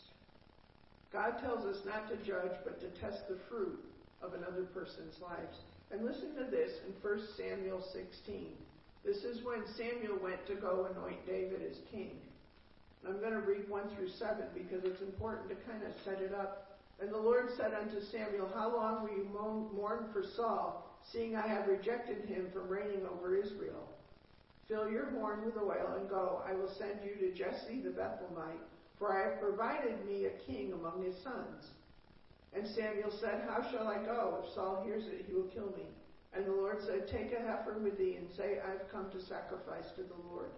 [1.12, 3.78] God tells us not to judge, but to test the fruit
[4.20, 5.54] of another person's lives.
[5.92, 8.50] And listen to this in 1 Samuel 16.
[9.04, 12.18] This is when Samuel went to go anoint David as king.
[13.06, 16.34] I'm going to read 1 through 7 because it's important to kind of set it
[16.34, 16.80] up.
[17.00, 21.46] And the Lord said unto Samuel, How long will you mourn for Saul, seeing I
[21.46, 23.88] have rejected him from reigning over Israel?
[24.68, 26.42] Fill your horn with oil and go.
[26.48, 28.60] I will send you to Jesse the Bethlehemite
[28.98, 31.70] for I have provided me a king among his sons.
[32.54, 34.42] And Samuel said, How shall I go?
[34.44, 35.84] If Saul hears it, he will kill me.
[36.32, 39.20] And the Lord said, Take a heifer with thee, and say, I have come to
[39.26, 40.50] sacrifice to the Lord.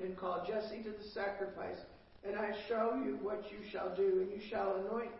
[0.00, 1.76] And call Jesse to the sacrifice,
[2.24, 5.12] and I show you what you shall do, and you shall anoint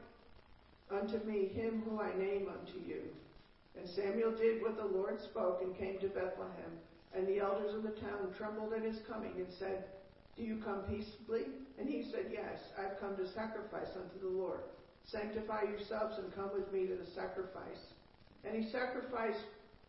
[0.91, 3.03] unto me him who I name unto you.
[3.79, 6.79] And Samuel did what the Lord spoke, and came to Bethlehem.
[7.15, 9.85] And the elders of the town trembled at his coming, and said,
[10.41, 11.53] do you come peaceably?
[11.79, 14.61] And he said, Yes, I've come to sacrifice unto the Lord.
[15.05, 17.93] Sanctify yourselves and come with me to the sacrifice.
[18.45, 19.45] And he sacrificed,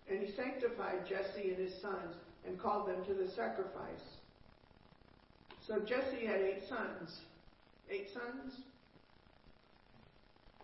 [0.09, 2.15] and he sanctified Jesse and his sons
[2.45, 4.03] and called them to the sacrifice.
[5.65, 7.19] So Jesse had eight sons.
[7.89, 8.55] Eight sons?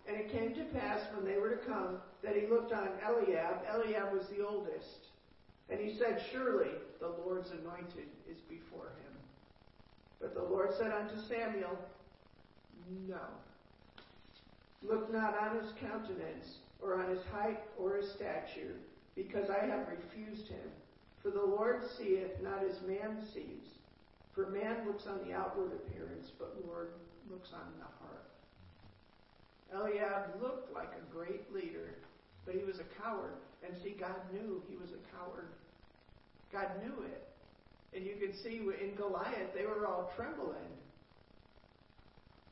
[0.06, 3.62] And it came to pass when they were to come that he looked on Eliab.
[3.72, 5.06] Eliab was the oldest.
[5.70, 9.12] And he said, Surely the Lord's anointed is before him.
[10.20, 11.78] But the Lord said unto Samuel,
[13.06, 13.20] No.
[14.82, 18.76] Look not on his countenance, or on his height, or his stature,
[19.14, 20.70] because I have refused him.
[21.22, 23.74] For the Lord seeth not as man sees.
[24.34, 26.90] For man looks on the outward appearance, but the Lord
[27.28, 28.17] looks on the heart.
[29.74, 31.94] Eliab looked like a great leader,
[32.44, 33.34] but he was a coward.
[33.66, 35.48] And see, God knew he was a coward.
[36.52, 37.28] God knew it.
[37.94, 40.56] And you can see in Goliath, they were all trembling.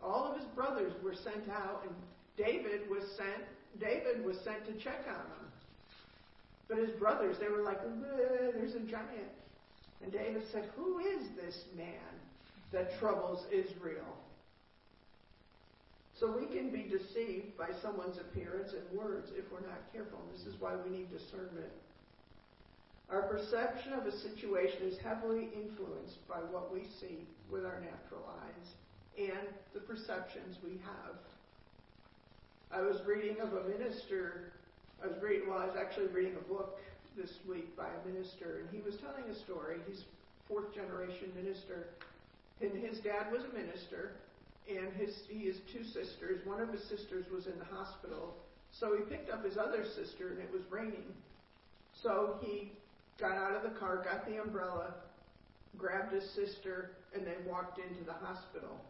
[0.03, 1.95] All of his brothers were sent out, and
[2.37, 3.45] David was sent.
[3.81, 5.53] David was sent to check on them.
[6.69, 9.33] But his brothers, they were like, "There's a giant."
[10.03, 12.21] And David said, "Who is this man
[12.73, 14.19] that troubles Israel?"
[16.19, 20.19] So we can be deceived by someone's appearance and words if we're not careful.
[20.25, 21.73] And This is why we need discernment.
[23.11, 28.25] Our perception of a situation is heavily influenced by what we see with our natural
[28.43, 28.69] eyes
[29.19, 31.17] and the perceptions we have.
[32.73, 34.53] I was reading of a minister,
[35.03, 36.81] I was reading, well, I was actually reading a book
[37.17, 39.77] this week by a minister, and he was telling a story.
[39.87, 40.03] He's
[40.49, 41.87] fourth generation minister,
[42.61, 44.13] and his dad was a minister,
[44.69, 46.45] and his he has two sisters.
[46.45, 48.35] One of his sisters was in the hospital,
[48.73, 51.15] so he picked up his other sister, and it was raining.
[52.03, 52.73] So he
[53.19, 54.95] got out of the car, got the umbrella,
[55.79, 58.81] grabbed his sister, and they walked into the hospital.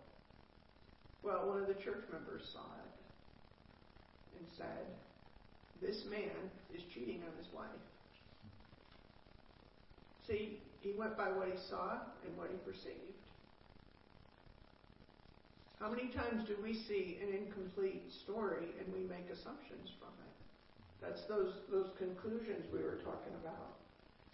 [1.22, 2.96] Well, one of the church members saw it
[4.38, 4.86] and said,
[5.80, 7.66] This man is cheating on his wife.
[10.26, 13.15] See, he went by what he saw and what he perceived.
[15.80, 20.34] How many times do we see an incomplete story and we make assumptions from it?
[21.04, 23.76] That's those, those conclusions we were talking about.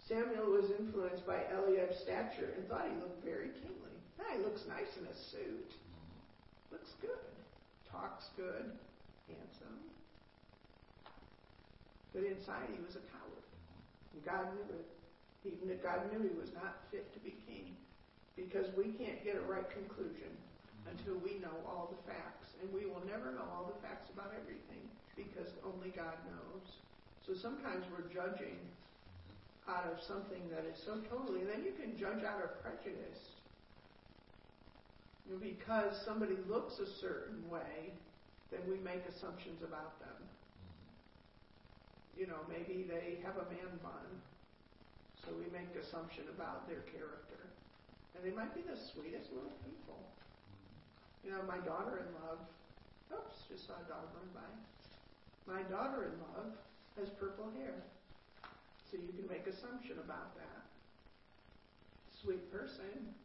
[0.07, 3.95] Samuel was influenced by Eliab's stature and thought he looked very kingly.
[4.23, 5.71] Ah, he looks nice in a suit.
[6.71, 7.19] Looks good.
[7.91, 8.71] Talks good.
[9.27, 9.83] Handsome.
[12.15, 13.47] But inside he was a coward.
[14.15, 14.87] And God knew it.
[15.43, 17.75] Even if God knew he was not fit to be king.
[18.39, 20.31] Because we can't get a right conclusion
[20.89, 22.51] until we know all the facts.
[22.61, 24.83] And we will never know all the facts about everything
[25.15, 26.65] because only God knows.
[27.25, 28.59] So sometimes we're judging
[29.67, 33.21] out of something that is so totally, and then you can judge out of prejudice.
[35.39, 37.95] Because somebody looks a certain way,
[38.51, 40.19] then we make assumptions about them.
[42.19, 44.07] You know, maybe they have a man bun,
[45.23, 47.47] so we make assumption about their character.
[48.13, 49.97] And they might be the sweetest little people.
[51.23, 52.35] You know, my daughter-in-law,
[53.15, 54.49] oops, just saw a dog run by.
[55.47, 56.51] My daughter-in-law
[56.99, 57.75] has purple hair.
[58.91, 60.61] So you can make assumption about that.
[62.21, 63.15] Sweet person.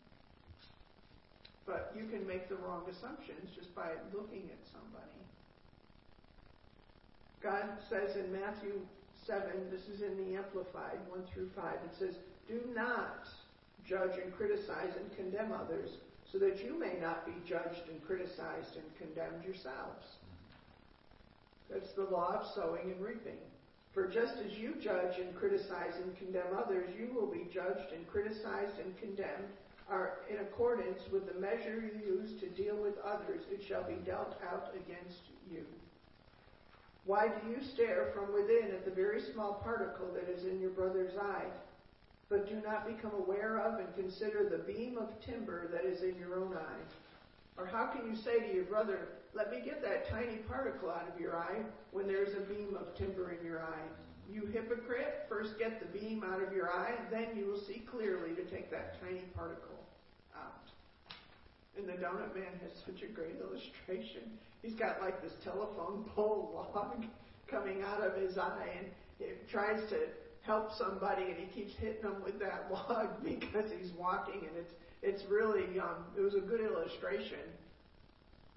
[1.67, 5.19] But you can make the wrong assumptions just by looking at somebody.
[7.43, 8.81] God says in Matthew
[9.27, 12.15] 7, this is in the Amplified 1 through 5, it says,
[12.49, 13.29] Do not
[13.87, 15.91] judge and criticize and condemn others,
[16.33, 20.05] so that you may not be judged and criticized and condemned yourselves.
[21.71, 23.41] That's the law of sowing and reaping.
[23.95, 28.07] For just as you judge and criticize and condemn others, you will be judged and
[28.09, 29.49] criticized and condemned.
[29.91, 33.97] Are in accordance with the measure you use to deal with others, it shall be
[34.05, 35.65] dealt out against you.
[37.07, 40.71] Why do you stare from within at the very small particle that is in your
[40.71, 41.47] brother's eye,
[42.29, 46.17] but do not become aware of and consider the beam of timber that is in
[46.19, 46.85] your own eye?
[47.57, 51.09] Or how can you say to your brother, let me get that tiny particle out
[51.13, 51.61] of your eye
[51.91, 53.89] when there's a beam of timber in your eye.
[54.31, 58.35] You hypocrite, first get the beam out of your eye, then you will see clearly
[58.35, 59.79] to take that tiny particle
[60.37, 60.69] out.
[61.77, 64.23] And the donut man has such a great illustration.
[64.63, 67.05] He's got like this telephone pole log
[67.51, 68.87] coming out of his eye, and
[69.19, 69.97] it tries to
[70.49, 74.73] help somebody, and he keeps hitting them with that log because he's walking, and it's
[75.01, 77.47] it's really um, it was a good illustration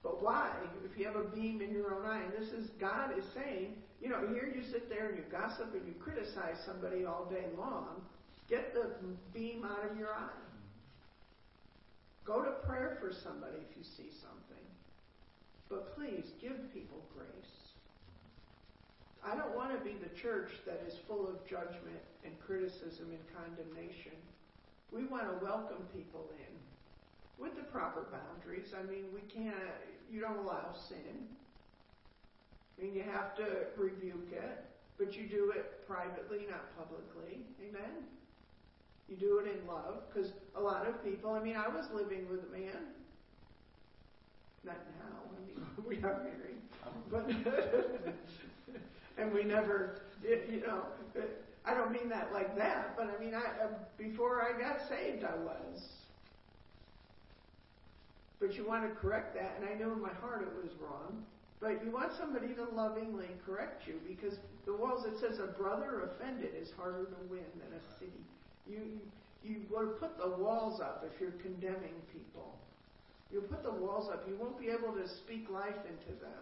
[0.03, 0.51] but why?
[0.83, 3.75] If you have a beam in your own eye, and this is God is saying,
[4.01, 7.45] you know, here you sit there and you gossip and you criticize somebody all day
[7.57, 8.01] long.
[8.49, 8.89] Get the
[9.33, 10.41] beam out of your eye.
[12.25, 14.65] Go to prayer for somebody if you see something.
[15.69, 17.60] But please give people grace.
[19.23, 23.21] I don't want to be the church that is full of judgment and criticism and
[23.29, 24.17] condemnation.
[24.91, 26.53] We want to welcome people in
[27.41, 28.73] with the proper boundaries.
[28.77, 29.55] I mean, we can't,
[30.11, 31.27] you don't allow sin.
[32.77, 33.45] I mean, you have to
[33.77, 34.65] rebuke it,
[34.97, 37.41] but you do it privately, not publicly.
[37.67, 38.05] Amen?
[39.07, 42.27] You do it in love, because a lot of people, I mean, I was living
[42.29, 42.81] with a man.
[44.63, 46.61] Not now, I mean, we are married.
[47.11, 47.29] But,
[49.17, 50.83] and we never, you know,
[51.65, 55.23] I don't mean that like that, but I mean, I, uh, before I got saved,
[55.23, 55.83] I was.
[58.39, 61.23] But you want to correct that, and I know in my heart it was wrong.
[61.59, 66.09] But you want somebody to lovingly correct you because the walls, it says a brother
[66.09, 68.25] offended is harder to win than a city.
[68.67, 68.99] You,
[69.43, 72.57] you will put the walls up if you're condemning people.
[73.31, 74.25] You put the walls up.
[74.27, 76.41] You won't be able to speak life into them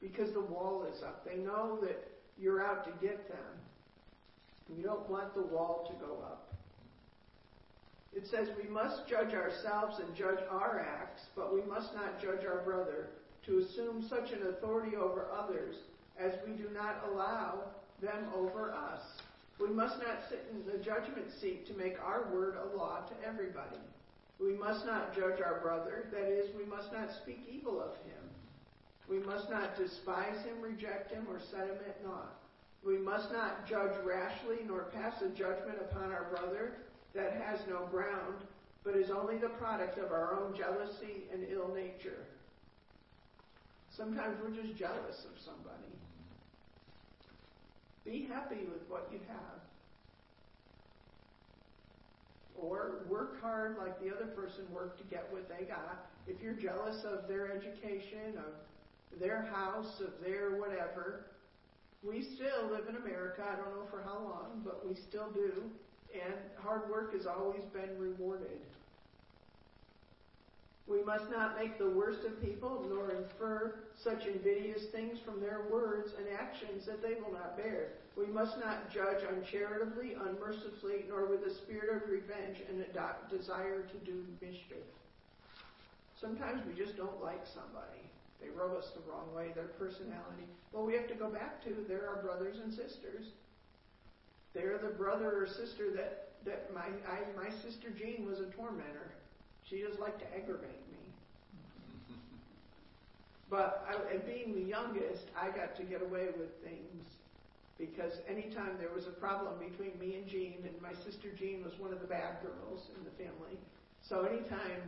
[0.00, 1.24] because the wall is up.
[1.24, 3.38] They know that you're out to get them.
[4.76, 6.52] You don't want the wall to go up.
[8.14, 12.44] It says we must judge ourselves and judge our acts, but we must not judge
[12.44, 13.08] our brother
[13.46, 15.76] to assume such an authority over others
[16.18, 17.60] as we do not allow
[18.02, 19.02] them over us.
[19.60, 23.28] We must not sit in the judgment seat to make our word a law to
[23.28, 23.76] everybody.
[24.40, 28.19] We must not judge our brother, that is, we must not speak evil of him.
[29.10, 32.38] We must not despise him, reject him, or set him at naught.
[32.86, 36.76] We must not judge rashly nor pass a judgment upon our brother
[37.14, 38.36] that has no ground,
[38.84, 42.24] but is only the product of our own jealousy and ill nature.
[43.96, 45.92] Sometimes we're just jealous of somebody.
[48.04, 49.60] Be happy with what you have.
[52.56, 56.06] Or work hard like the other person worked to get what they got.
[56.28, 58.54] If you're jealous of their education, of
[59.18, 61.26] their house, of their whatever,
[62.02, 63.42] we still live in America.
[63.42, 65.70] I don't know for how long, but we still do
[66.14, 68.58] and hard work has always been rewarded.
[70.86, 75.62] We must not make the worst of people, nor infer such invidious things from their
[75.70, 77.92] words and actions that they will not bear.
[78.16, 83.82] We must not judge uncharitably, unmercifully, nor with a spirit of revenge and a desire
[83.82, 84.82] to do mischief.
[86.20, 88.09] Sometimes we just don't like somebody.
[88.40, 90.48] They rub us the wrong way, their personality.
[90.72, 93.26] Well, we have to go back to they're our brothers and sisters.
[94.54, 99.12] They're the brother or sister that, that my, I, my sister Jean was a tormentor.
[99.68, 100.98] She just liked to aggravate me.
[103.50, 107.04] But I, and being the youngest, I got to get away with things
[107.78, 111.72] because anytime there was a problem between me and Jean, and my sister Jean was
[111.80, 113.58] one of the bad girls in the family,
[114.02, 114.84] so anytime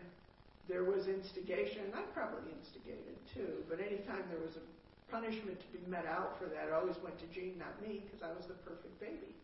[0.68, 4.64] there was instigation, I probably instigated too, but anytime there was a
[5.10, 8.22] punishment to be met out for that, it always went to Jean, not me, because
[8.22, 9.34] I was the perfect baby.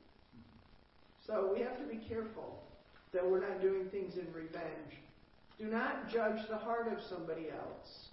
[1.26, 2.62] So we have to be careful
[3.12, 4.96] that we're not doing things in revenge.
[5.58, 8.08] Do not judge the heart of somebody else.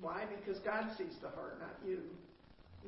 [0.00, 0.24] Why?
[0.38, 1.98] Because God sees the heart, not you,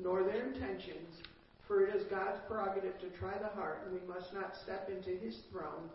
[0.02, 1.22] nor their intentions.
[1.66, 5.18] For it is God's prerogative to try the heart, and we must not step into
[5.18, 5.88] his throne,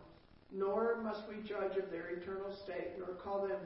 [0.52, 3.60] nor must we judge of their eternal state, nor call them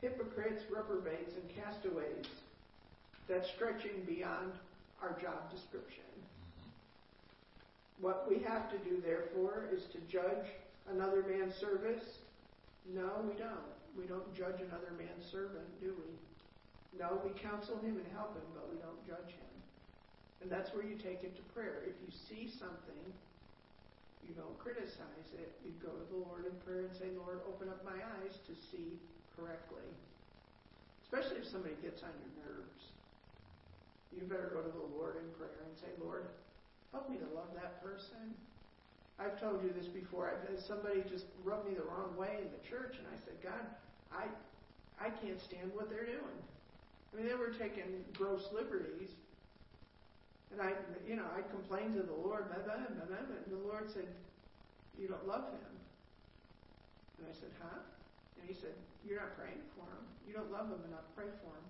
[0.00, 2.26] hypocrites, reprobates, and castaways.
[3.28, 4.52] That's stretching beyond
[5.00, 6.04] our job description.
[8.00, 10.46] What we have to do, therefore, is to judge
[10.90, 12.02] another man's service.
[12.92, 13.70] No, we don't.
[13.96, 16.98] We don't judge another man's servant, do we?
[16.98, 19.52] No, we counsel him and help him, but we don't judge him.
[20.42, 21.84] And that's where you take it to prayer.
[21.86, 23.06] If you see something,
[24.26, 25.50] you don't criticize it.
[25.66, 28.52] You go to the Lord in prayer and say, Lord, open up my eyes to
[28.70, 28.98] see
[29.34, 29.86] correctly.
[31.02, 32.82] Especially if somebody gets on your nerves.
[34.14, 36.30] You better go to the Lord in prayer and say, Lord,
[36.92, 38.32] help me to love that person.
[39.18, 40.32] I've told you this before.
[40.66, 43.64] Somebody just rub me the wrong way in the church, and I said, God,
[44.12, 44.28] I
[45.02, 46.38] I can't stand what they're doing.
[47.12, 49.10] I mean, they were taking gross liberties.
[50.52, 50.76] And I,
[51.08, 54.06] you know, I complained to the Lord, blah, blah, blah, blah, and the Lord said,
[55.00, 55.72] You don't love him.
[57.18, 57.80] And I said, Huh?
[58.36, 58.76] And he said,
[59.08, 60.04] You're not praying for him.
[60.28, 61.08] You don't love him enough.
[61.16, 61.66] Pray for him.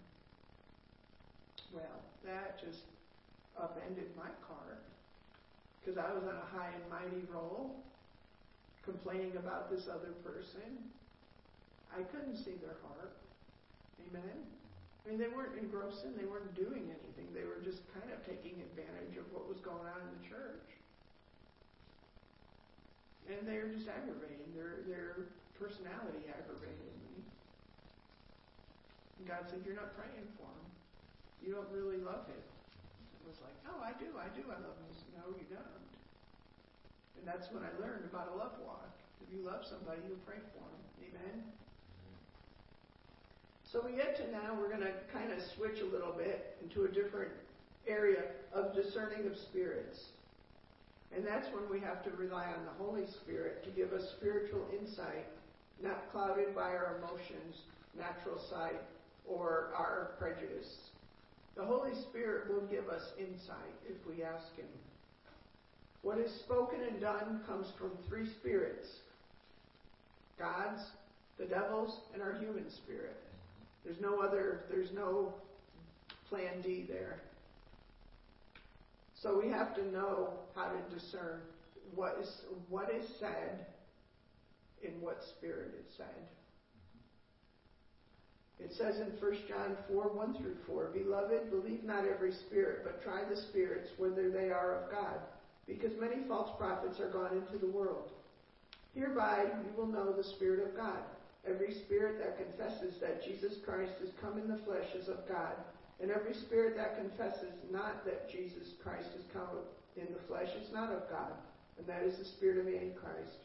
[1.72, 2.82] Well, that just
[3.56, 4.82] upended my cart
[5.80, 7.74] because I was on a high and mighty roll,
[8.84, 10.90] complaining about this other person.
[11.94, 13.14] I couldn't see their heart.
[14.08, 14.46] Amen.
[15.02, 17.26] I mean, they weren't engrossed in, they weren't doing anything.
[17.34, 20.68] They were just kind of taking advantage of what was going on in the church.
[23.26, 24.46] And they were just aggravating.
[24.54, 27.22] Their their personality aggravated me.
[29.18, 30.66] And God said, You're not praying for him.
[31.42, 32.42] You don't really love him.
[32.42, 34.86] It was like, Oh, I do, I do, I love him.
[34.86, 35.86] I said, No, you don't.
[37.18, 38.90] And that's when I learned about a love walk.
[39.22, 40.82] If you love somebody, you'll pray for them.
[41.06, 41.46] Amen.
[43.72, 46.84] So we get to now, we're going to kind of switch a little bit into
[46.84, 47.32] a different
[47.88, 48.20] area
[48.52, 49.98] of discerning of spirits.
[51.16, 54.60] And that's when we have to rely on the Holy Spirit to give us spiritual
[54.78, 55.24] insight,
[55.82, 57.64] not clouded by our emotions,
[57.96, 58.80] natural sight,
[59.26, 60.68] or our prejudice.
[61.56, 64.68] The Holy Spirit will give us insight if we ask Him.
[66.02, 68.86] What is spoken and done comes from three spirits
[70.38, 70.82] God's,
[71.38, 73.16] the devil's, and our human spirit.
[73.84, 75.34] There's no other, there's no
[76.28, 77.20] plan D there.
[79.20, 81.40] So we have to know how to discern
[81.94, 82.28] what is
[82.68, 83.66] what is said
[84.82, 86.06] in what spirit is said.
[88.58, 93.02] It says in 1 John 4 1 through 4 Beloved, believe not every spirit, but
[93.02, 95.20] try the spirits whether they are of God,
[95.66, 98.10] because many false prophets are gone into the world.
[98.94, 101.02] Hereby you will know the Spirit of God.
[101.48, 105.56] Every spirit that confesses that Jesus Christ is come in the flesh is of God,
[106.00, 109.58] and every spirit that confesses not that Jesus Christ is come
[109.96, 111.32] in the flesh is not of God,
[111.78, 113.42] and that is the spirit of Antichrist,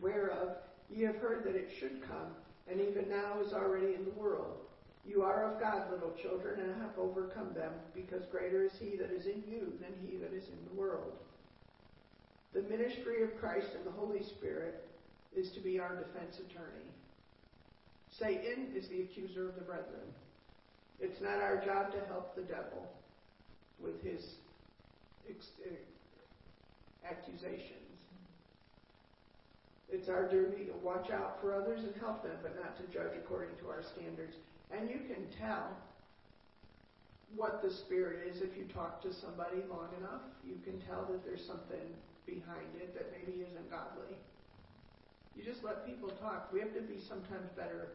[0.00, 0.56] whereof
[0.90, 2.32] ye have heard that it should come,
[2.70, 4.58] and even now is already in the world.
[5.06, 9.10] You are of God, little children, and have overcome them, because greater is he that
[9.10, 11.12] is in you than he that is in the world.
[12.52, 14.84] The ministry of Christ and the Holy Spirit
[15.34, 16.88] is to be our defense attorney.
[18.18, 20.10] Satan is the accuser of the brethren.
[21.00, 22.90] It's not our job to help the devil
[23.80, 24.20] with his
[25.30, 25.78] ex- eh,
[27.08, 27.86] accusations.
[29.90, 33.16] It's our duty to watch out for others and help them, but not to judge
[33.16, 34.36] according to our standards.
[34.70, 35.70] And you can tell
[37.36, 40.22] what the spirit is if you talk to somebody long enough.
[40.44, 41.94] You can tell that there's something
[42.26, 44.16] behind it that maybe isn't godly.
[45.36, 46.50] You just let people talk.
[46.52, 47.88] We have to be sometimes better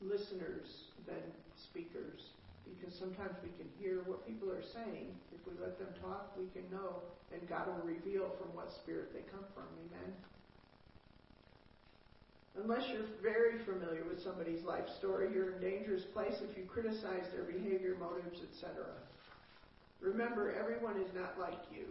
[0.00, 1.22] listeners than
[1.56, 2.34] speakers
[2.68, 5.08] because sometimes we can hear what people are saying.
[5.32, 7.00] If we let them talk, we can know,
[7.32, 9.66] and God will reveal from what spirit they come from.
[9.88, 10.12] Amen.
[12.58, 16.64] Unless you're very familiar with somebody's life story, you're in a dangerous place if you
[16.66, 18.84] criticize their behavior, motives, etc.
[20.00, 21.86] Remember, everyone is not like you.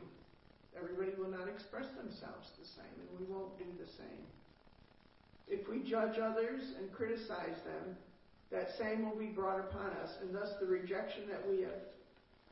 [0.75, 4.27] Everybody will not express themselves the same, and we won't do the same.
[5.47, 7.95] If we judge others and criticize them,
[8.51, 11.83] that same will be brought upon us, and thus the rejection that we have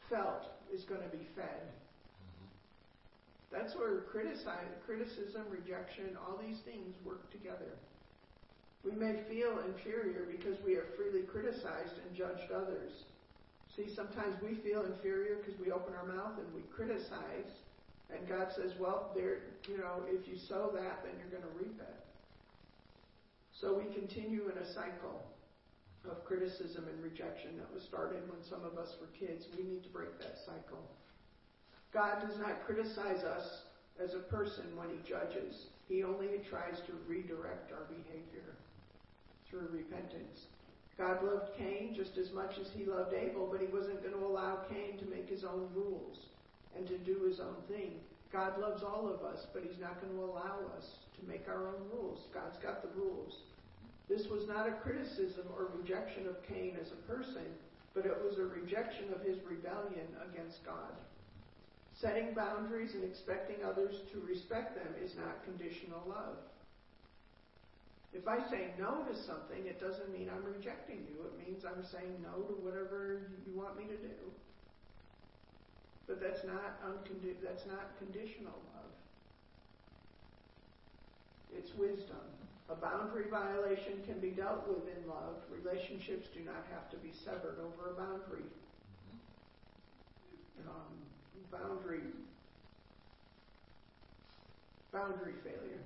[0.09, 1.63] felt is going to be fed.
[1.65, 2.47] Mm-hmm.
[3.51, 7.71] That's where criticism, rejection, all these things work together.
[8.83, 12.91] We may feel inferior because we have freely criticized and judged others.
[13.75, 17.51] See, sometimes we feel inferior because we open our mouth and we criticize,
[18.13, 21.57] and God says, "Well, there, you know, if you sow that, then you're going to
[21.57, 21.94] reap it."
[23.61, 25.23] So we continue in a cycle
[26.03, 29.47] of criticism and rejection that was started when some of us were kids.
[29.57, 30.83] We need to break that cycle.
[31.93, 33.63] God does not criticize us
[34.03, 35.71] as a person when he judges.
[35.87, 38.51] He only tries to redirect our behavior
[39.49, 40.51] through repentance.
[40.97, 44.25] God loved Cain just as much as he loved Abel, but he wasn't going to
[44.25, 46.27] allow Cain to make his own rules
[46.75, 48.03] and to do his own thing.
[48.33, 51.89] God loves all of us, but he's not going to allow us make our own
[51.91, 52.19] rules.
[52.33, 53.33] God's got the rules.
[54.07, 57.45] This was not a criticism or rejection of Cain as a person,
[57.93, 60.93] but it was a rejection of his rebellion against God.
[62.01, 66.37] Setting boundaries and expecting others to respect them is not conditional love.
[68.15, 71.19] If I say no to something, it doesn't mean I'm rejecting you.
[71.27, 74.15] It means I'm saying no to whatever you want me to do.
[76.07, 78.94] But that's not uncondi- that's not conditional love.
[81.57, 82.21] It's wisdom.
[82.69, 85.37] A boundary violation can be dealt with in love.
[85.51, 88.45] Relationships do not have to be severed over a boundary.
[90.65, 90.97] Um,
[91.51, 92.01] boundary
[94.95, 95.83] boundary failure.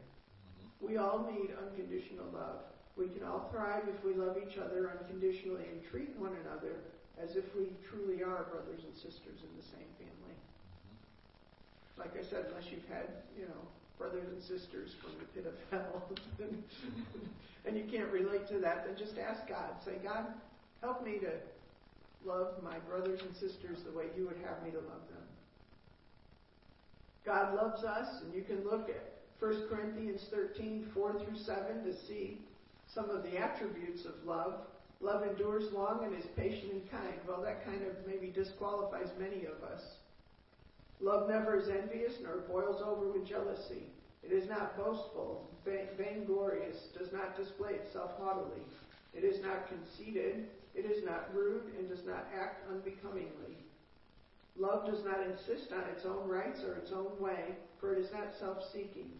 [0.79, 2.61] We all need unconditional love.
[2.95, 6.77] We can all thrive if we love each other unconditionally and treat one another
[7.17, 10.35] as if we truly are brothers and sisters in the same family.
[11.97, 13.63] Like I said, unless you've had, you know,
[13.99, 16.09] brothers and sisters from the pit of hell
[17.65, 19.75] and you can't relate to that, then just ask God.
[19.85, 20.25] Say, God,
[20.81, 21.31] help me to
[22.25, 25.23] love my brothers and sisters the way you would have me to love them.
[27.25, 31.93] God loves us, and you can look at 1 Corinthians 13, 4 through 7 to
[32.07, 32.39] see
[32.93, 34.61] some of the attributes of love.
[35.01, 37.13] Love endures long and is patient and kind.
[37.27, 39.81] Well, that kind of maybe disqualifies many of us.
[40.99, 43.83] Love never is envious nor boils over with jealousy.
[44.23, 48.61] It is not boastful, vainglorious, does not display itself haughtily.
[49.13, 50.49] It is not conceited.
[50.75, 53.57] It is not rude and does not act unbecomingly.
[54.57, 58.11] Love does not insist on its own rights or its own way, for it is
[58.11, 59.11] not self seeking.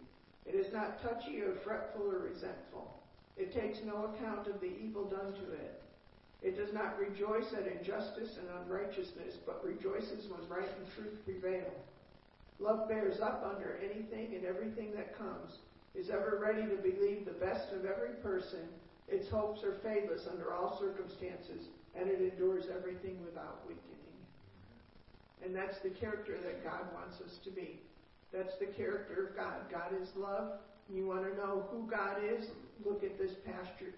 [0.44, 3.02] It is not touchy or fretful or resentful.
[3.36, 5.79] It takes no account of the evil done to it.
[6.42, 11.68] It does not rejoice at injustice and unrighteousness, but rejoices when right and truth prevail.
[12.58, 15.58] Love bears up under anything and everything that comes,
[15.94, 18.68] is ever ready to believe the best of every person.
[19.08, 23.90] Its hopes are fadeless under all circumstances, and it endures everything without weakening.
[25.44, 27.80] And that's the character that God wants us to be.
[28.32, 29.70] That's the character of God.
[29.70, 30.60] God is love.
[30.88, 32.46] You want to know who God is?
[32.84, 33.94] Look at this pasture,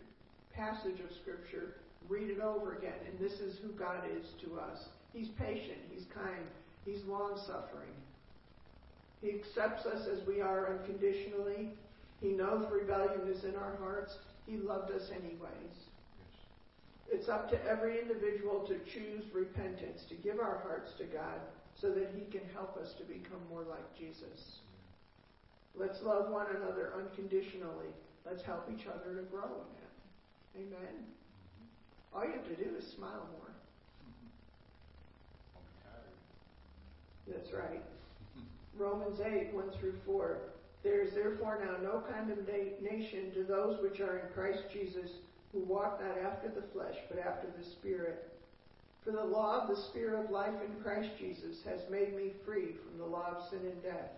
[0.55, 1.77] passage of Scripture.
[2.09, 2.99] Read it over again.
[3.09, 4.87] And this is who God is to us.
[5.13, 5.79] He's patient.
[5.91, 6.47] He's kind.
[6.85, 7.95] He's long suffering.
[9.21, 11.71] He accepts us as we are unconditionally.
[12.21, 14.17] He knows rebellion is in our hearts.
[14.47, 15.77] He loved us anyways.
[17.11, 21.41] It's up to every individual to choose repentance, to give our hearts to God
[21.81, 24.61] so that He can help us to become more like Jesus.
[25.75, 27.93] Let's love one another unconditionally.
[28.27, 29.63] Let's help each other to grow
[30.57, 30.67] in it.
[30.67, 31.05] Amen.
[32.15, 33.51] All you have to do is smile more.
[37.29, 37.83] That's right.
[38.79, 40.39] Romans 8, 1 through 4.
[40.83, 45.11] There is therefore now no condemnation to those which are in Christ Jesus,
[45.53, 48.29] who walk not after the flesh, but after the Spirit.
[49.05, 52.75] For the law of the Spirit of life in Christ Jesus has made me free
[52.85, 54.11] from the law of sin and death.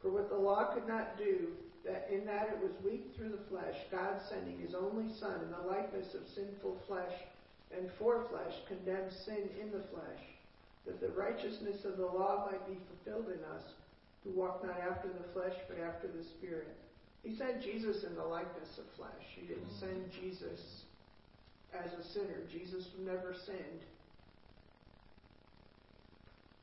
[0.00, 1.48] For what the law could not do,
[1.84, 5.50] that in that it was weak through the flesh, God sending his only Son in
[5.50, 7.12] the likeness of sinful flesh,
[7.76, 10.22] and for flesh condemned sin in the flesh,
[10.86, 13.64] that the righteousness of the law might be fulfilled in us,
[14.22, 16.68] who walk not after the flesh, but after the Spirit.
[17.24, 19.24] He sent Jesus in the likeness of flesh.
[19.34, 20.60] He didn't send Jesus
[21.72, 22.42] as a sinner.
[22.50, 23.82] Jesus never sinned.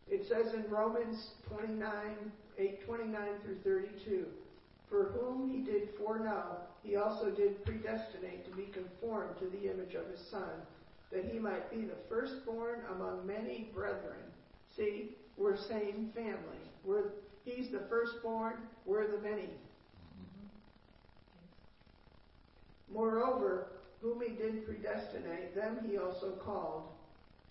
[0.10, 1.86] It says in Romans 29,
[2.58, 4.26] 8, 29 through 32,
[4.90, 9.94] For whom he did foreknow, he also did predestinate to be conformed to the image
[9.94, 10.50] of his Son,
[11.12, 14.20] that he might be the firstborn among many brethren.
[14.76, 16.62] See, we're same family.
[16.84, 17.12] We're,
[17.46, 19.50] he's the firstborn, we're the many.
[22.92, 23.68] Moreover,
[24.02, 26.84] whom he did predestinate, them he also called.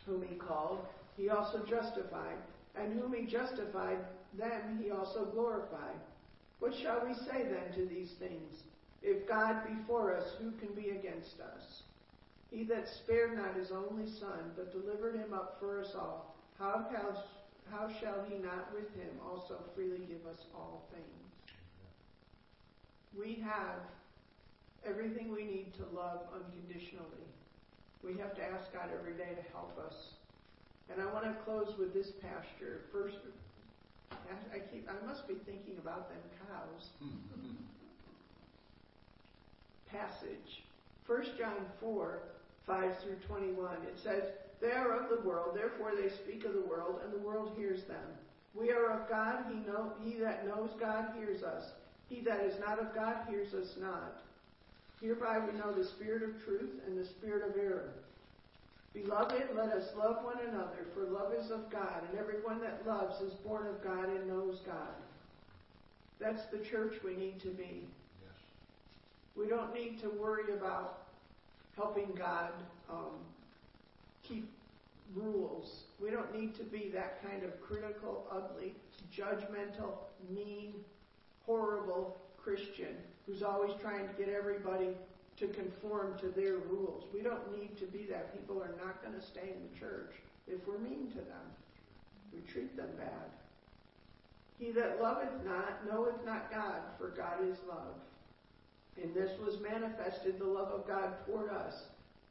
[0.06, 0.84] Whom he called,
[1.16, 2.38] he also justified.
[2.74, 3.98] And whom he justified,
[4.36, 6.00] them he also glorified.
[6.60, 8.62] What shall we say then to these things?
[9.02, 11.82] If God be for us, who can be against us?
[12.50, 16.86] He that spared not his only Son, but delivered him up for us all, how,
[17.70, 21.04] how shall he not with him also freely give us all things?
[23.16, 23.80] We have
[24.86, 27.26] everything we need to love unconditionally.
[28.02, 29.94] We have to ask God every day to help us.
[30.90, 32.80] And I want to close with this pasture.
[32.92, 33.16] First,
[34.12, 36.88] I keep I must be thinking about them cows.
[39.90, 40.62] Passage.
[41.06, 42.22] 1 John 4,
[42.66, 43.76] 5 through 21.
[43.84, 44.24] It says,
[44.60, 47.84] They are of the world, therefore they speak of the world, and the world hears
[47.84, 48.04] them.
[48.54, 51.64] We are of God, he, know, he that knows God hears us.
[52.08, 54.20] He that is not of God hears us not.
[55.00, 57.92] Hereby we know the spirit of truth and the spirit of error.
[59.02, 63.20] Beloved, let us love one another, for love is of God, and everyone that loves
[63.20, 64.94] is born of God and knows God.
[66.20, 67.86] That's the church we need to be.
[68.22, 68.34] Yes.
[69.36, 71.02] We don't need to worry about
[71.76, 72.50] helping God
[72.90, 73.14] um,
[74.22, 74.50] keep
[75.14, 75.84] rules.
[76.00, 78.74] We don't need to be that kind of critical, ugly,
[79.16, 79.92] judgmental,
[80.34, 80.74] mean,
[81.46, 82.96] horrible Christian
[83.26, 84.88] who's always trying to get everybody
[85.38, 87.04] to conform to their rules.
[87.14, 88.36] We don't need to be that.
[88.38, 90.12] People are not going to stay in the church
[90.46, 91.46] if we're mean to them.
[92.32, 93.30] We treat them bad.
[94.58, 97.94] He that loveth not knoweth not God, for God is love.
[99.00, 101.84] And this was manifested the love of God toward us,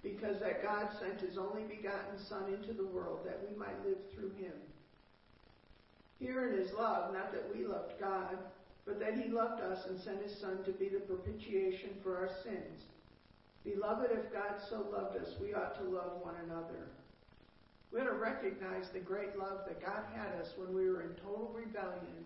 [0.04, 3.98] because that God sent his only begotten Son into the world that we might live
[4.14, 4.54] through him.
[6.20, 8.38] Herein is love, not that we loved God,
[8.86, 12.30] but that he loved us and sent his Son to be the propitiation for our
[12.44, 12.84] sins.
[13.68, 16.88] Beloved, if God so loved us, we ought to love one another.
[17.92, 21.16] We ought to recognize the great love that God had us when we were in
[21.16, 22.24] total rebellion.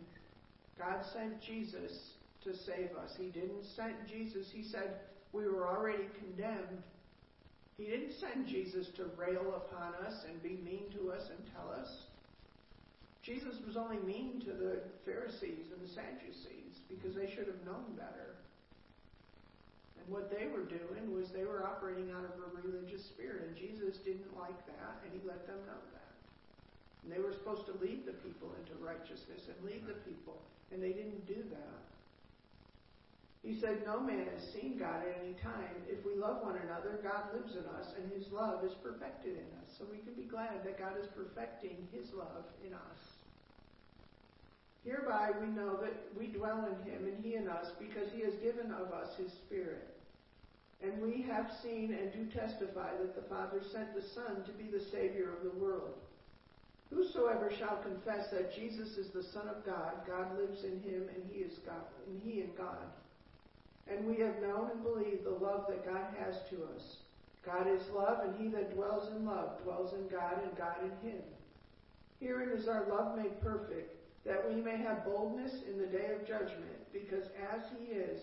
[0.77, 2.13] God sent Jesus
[2.43, 3.11] to save us.
[3.17, 4.99] He didn't send Jesus, He said
[5.33, 6.83] we were already condemned.
[7.77, 11.71] He didn't send Jesus to rail upon us and be mean to us and tell
[11.71, 11.89] us.
[13.23, 17.95] Jesus was only mean to the Pharisees and the Sadducees because they should have known
[17.95, 18.35] better.
[20.01, 23.53] And what they were doing was they were operating out of a religious spirit, and
[23.53, 26.11] Jesus didn't like that, and he let them know that.
[27.05, 30.41] And they were supposed to lead the people into righteousness and lead the people,
[30.73, 31.81] and they didn't do that.
[33.41, 35.73] He said, No man has seen God at any time.
[35.89, 39.49] If we love one another, God lives in us, and his love is perfected in
[39.61, 39.69] us.
[39.77, 43.10] So we can be glad that God is perfecting his love in us.
[44.83, 48.33] Hereby we know that we dwell in him and he in us because he has
[48.35, 49.87] given of us his Spirit.
[50.81, 54.65] And we have seen and do testify that the Father sent the Son to be
[54.71, 55.93] the Savior of the world.
[56.89, 61.23] Whosoever shall confess that Jesus is the Son of God, God lives in him and
[61.31, 62.89] he is God and he in God.
[63.87, 66.97] And we have known and believed the love that God has to us.
[67.45, 71.09] God is love, and he that dwells in love dwells in God and God in
[71.09, 71.21] him.
[72.19, 76.27] Herein is our love made perfect that we may have boldness in the day of
[76.27, 78.21] judgment, because as he is,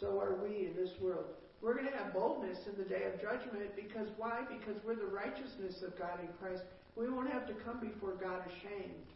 [0.00, 1.26] so are we in this world.
[1.62, 4.42] We're going to have boldness in the day of judgment because why?
[4.48, 6.62] Because we're the righteousness of God in Christ.
[6.96, 9.06] We won't have to come before God ashamed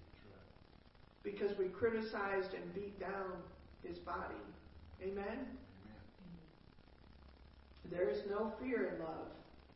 [1.23, 3.33] because we criticized and beat down
[3.87, 4.41] his body.
[5.03, 5.23] Amen?
[5.23, 5.47] Amen?
[7.91, 9.29] There is no fear in love,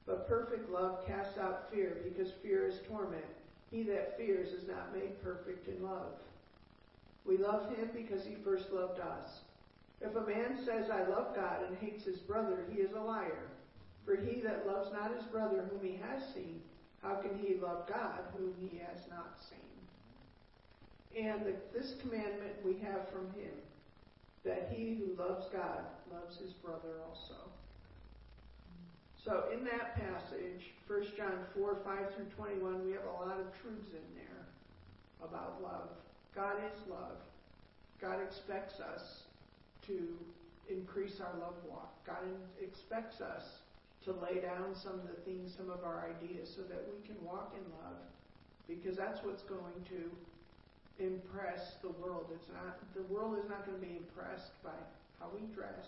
[0.07, 3.25] but perfect love casts out fear because fear is torment.
[3.71, 6.13] He that fears is not made perfect in love.
[7.27, 9.41] We love him because he first loved us.
[10.01, 13.49] If a man says, I love God, and hates his brother, he is a liar.
[14.05, 16.61] For he that loves not his brother whom he has seen,
[17.03, 21.25] how can he love God whom he has not seen?
[21.25, 23.55] And the, this commandment we have from him,
[24.45, 27.37] that he who loves God loves his brother also.
[29.25, 33.47] So in that passage, 1 John 4, 5 through 21, we have a lot of
[33.62, 34.45] truths in there
[35.22, 35.89] about love.
[36.35, 37.18] God is love.
[38.01, 39.22] God expects us
[39.87, 40.18] to
[40.68, 41.95] increase our love walk.
[42.07, 42.24] God
[42.61, 43.43] expects us
[44.05, 47.16] to lay down some of the things, some of our ideas, so that we can
[47.24, 48.03] walk in love.
[48.68, 50.11] Because that's what's going to
[50.99, 52.26] impress the world.
[52.35, 54.76] It's not the world is not going to be impressed by
[55.20, 55.87] how we dress.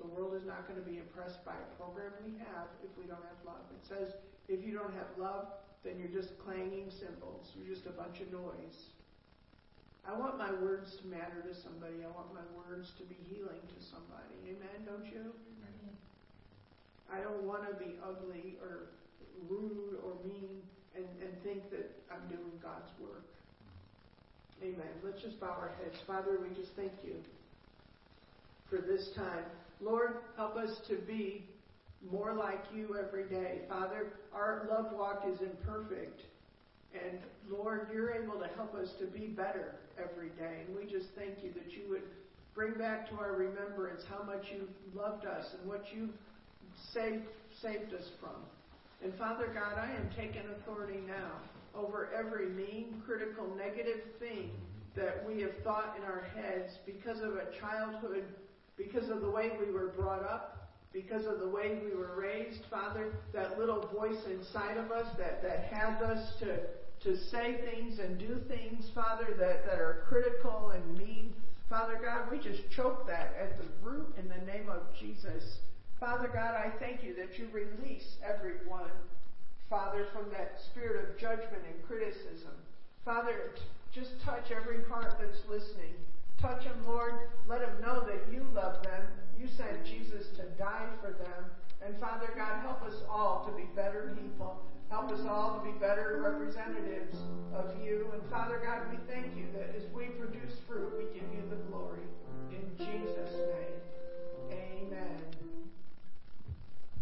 [0.00, 3.04] The world is not going to be impressed by a program we have if we
[3.06, 3.62] don't have love.
[3.70, 4.14] It says
[4.48, 5.46] if you don't have love,
[5.84, 7.52] then you're just clanging cymbals.
[7.54, 8.90] You're just a bunch of noise.
[10.08, 12.02] I want my words to matter to somebody.
[12.02, 14.34] I want my words to be healing to somebody.
[14.44, 15.30] Amen, don't you?
[15.30, 15.94] Amen.
[17.06, 18.90] I don't want to be ugly or
[19.48, 20.62] rude or mean
[20.96, 23.24] and, and think that I'm doing God's work.
[24.62, 24.92] Amen.
[25.04, 25.96] Let's just bow our heads.
[26.06, 27.16] Father, we just thank you
[28.68, 29.44] for this time.
[29.80, 31.44] Lord, help us to be
[32.10, 33.60] more like you every day.
[33.68, 36.20] Father, our love walk is imperfect.
[36.94, 37.18] And
[37.50, 40.64] Lord, you're able to help us to be better every day.
[40.66, 42.02] And we just thank you that you would
[42.54, 46.10] bring back to our remembrance how much you loved us and what you
[46.92, 47.24] saved,
[47.62, 48.36] saved us from.
[49.02, 51.32] And Father God, I am taking authority now
[51.74, 54.50] over every mean, critical, negative thing
[54.94, 58.24] that we have thought in our heads because of a childhood,
[58.76, 62.60] because of the way we were brought up, because of the way we were raised.
[62.70, 66.58] Father, that little voice inside of us that, that has us to,
[67.04, 71.34] to say things and do things, Father, that, that are critical and mean.
[71.68, 75.58] Father God, we just choke that at the root in the name of Jesus.
[75.98, 78.90] Father God, I thank you that you release everyone,
[79.70, 82.52] Father, from that spirit of judgment and criticism.
[83.04, 83.54] Father,
[83.94, 85.94] just touch every heart that's listening.
[86.40, 87.14] Touch them, Lord.
[87.48, 89.02] Let them know that you love them.
[89.38, 91.44] You sent Jesus to die for them.
[91.84, 94.62] And Father God, help us all to be better people.
[94.92, 97.16] Help us all to be better representatives
[97.54, 98.10] of you.
[98.12, 101.56] And Father God, we thank you that as we produce fruit, we give you the
[101.70, 102.02] glory.
[102.50, 105.16] In Jesus' name, amen.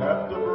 [0.00, 0.49] Let the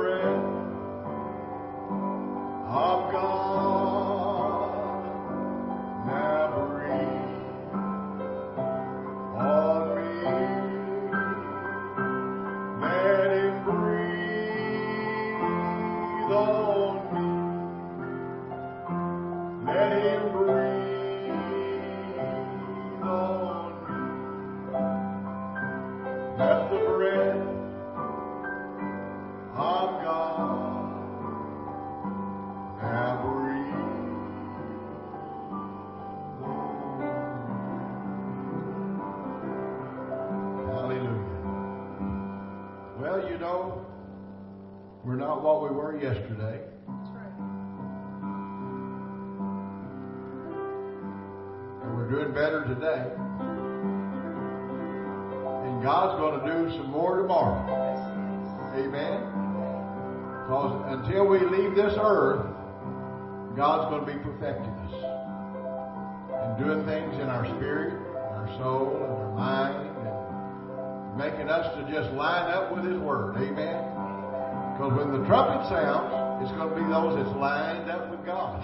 [75.70, 78.62] sounds, it's going to be those that's lined up with God.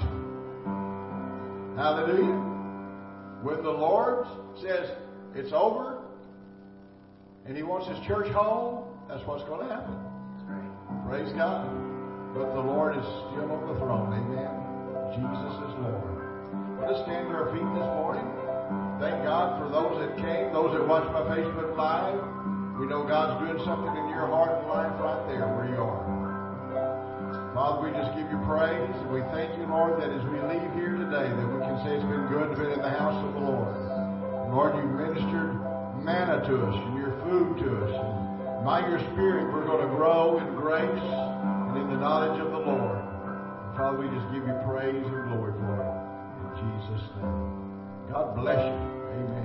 [1.77, 2.37] Hallelujah.
[3.41, 4.27] When the Lord
[4.61, 4.91] says
[5.33, 6.03] it's over
[7.45, 9.97] and He wants His church home, that's what's going to happen.
[11.07, 11.65] Praise God.
[12.33, 14.13] But the Lord is still on the throne.
[14.13, 14.51] Amen.
[15.11, 16.21] Jesus is Lord.
[16.79, 18.23] Let us stand to our feet this morning.
[19.01, 22.23] Thank God for those that came, those that watched my Facebook Live.
[22.79, 26.10] We know God's doing something in your heart and life right there where you are.
[27.53, 30.71] Father, we just give you praise and we thank you, Lord, that as we leave
[30.71, 33.33] here today, that we can say it's been good to be in the house of
[33.35, 33.75] the Lord.
[34.55, 35.59] Lord, you ministered
[35.99, 37.93] manna to us and your food to us.
[38.55, 42.51] And by your Spirit, we're going to grow in grace and in the knowledge of
[42.51, 42.99] the Lord.
[43.03, 45.91] And Father, we just give you praise and glory for it.
[46.39, 48.15] In Jesus' name.
[48.15, 48.79] God bless you.
[49.11, 49.40] Amen.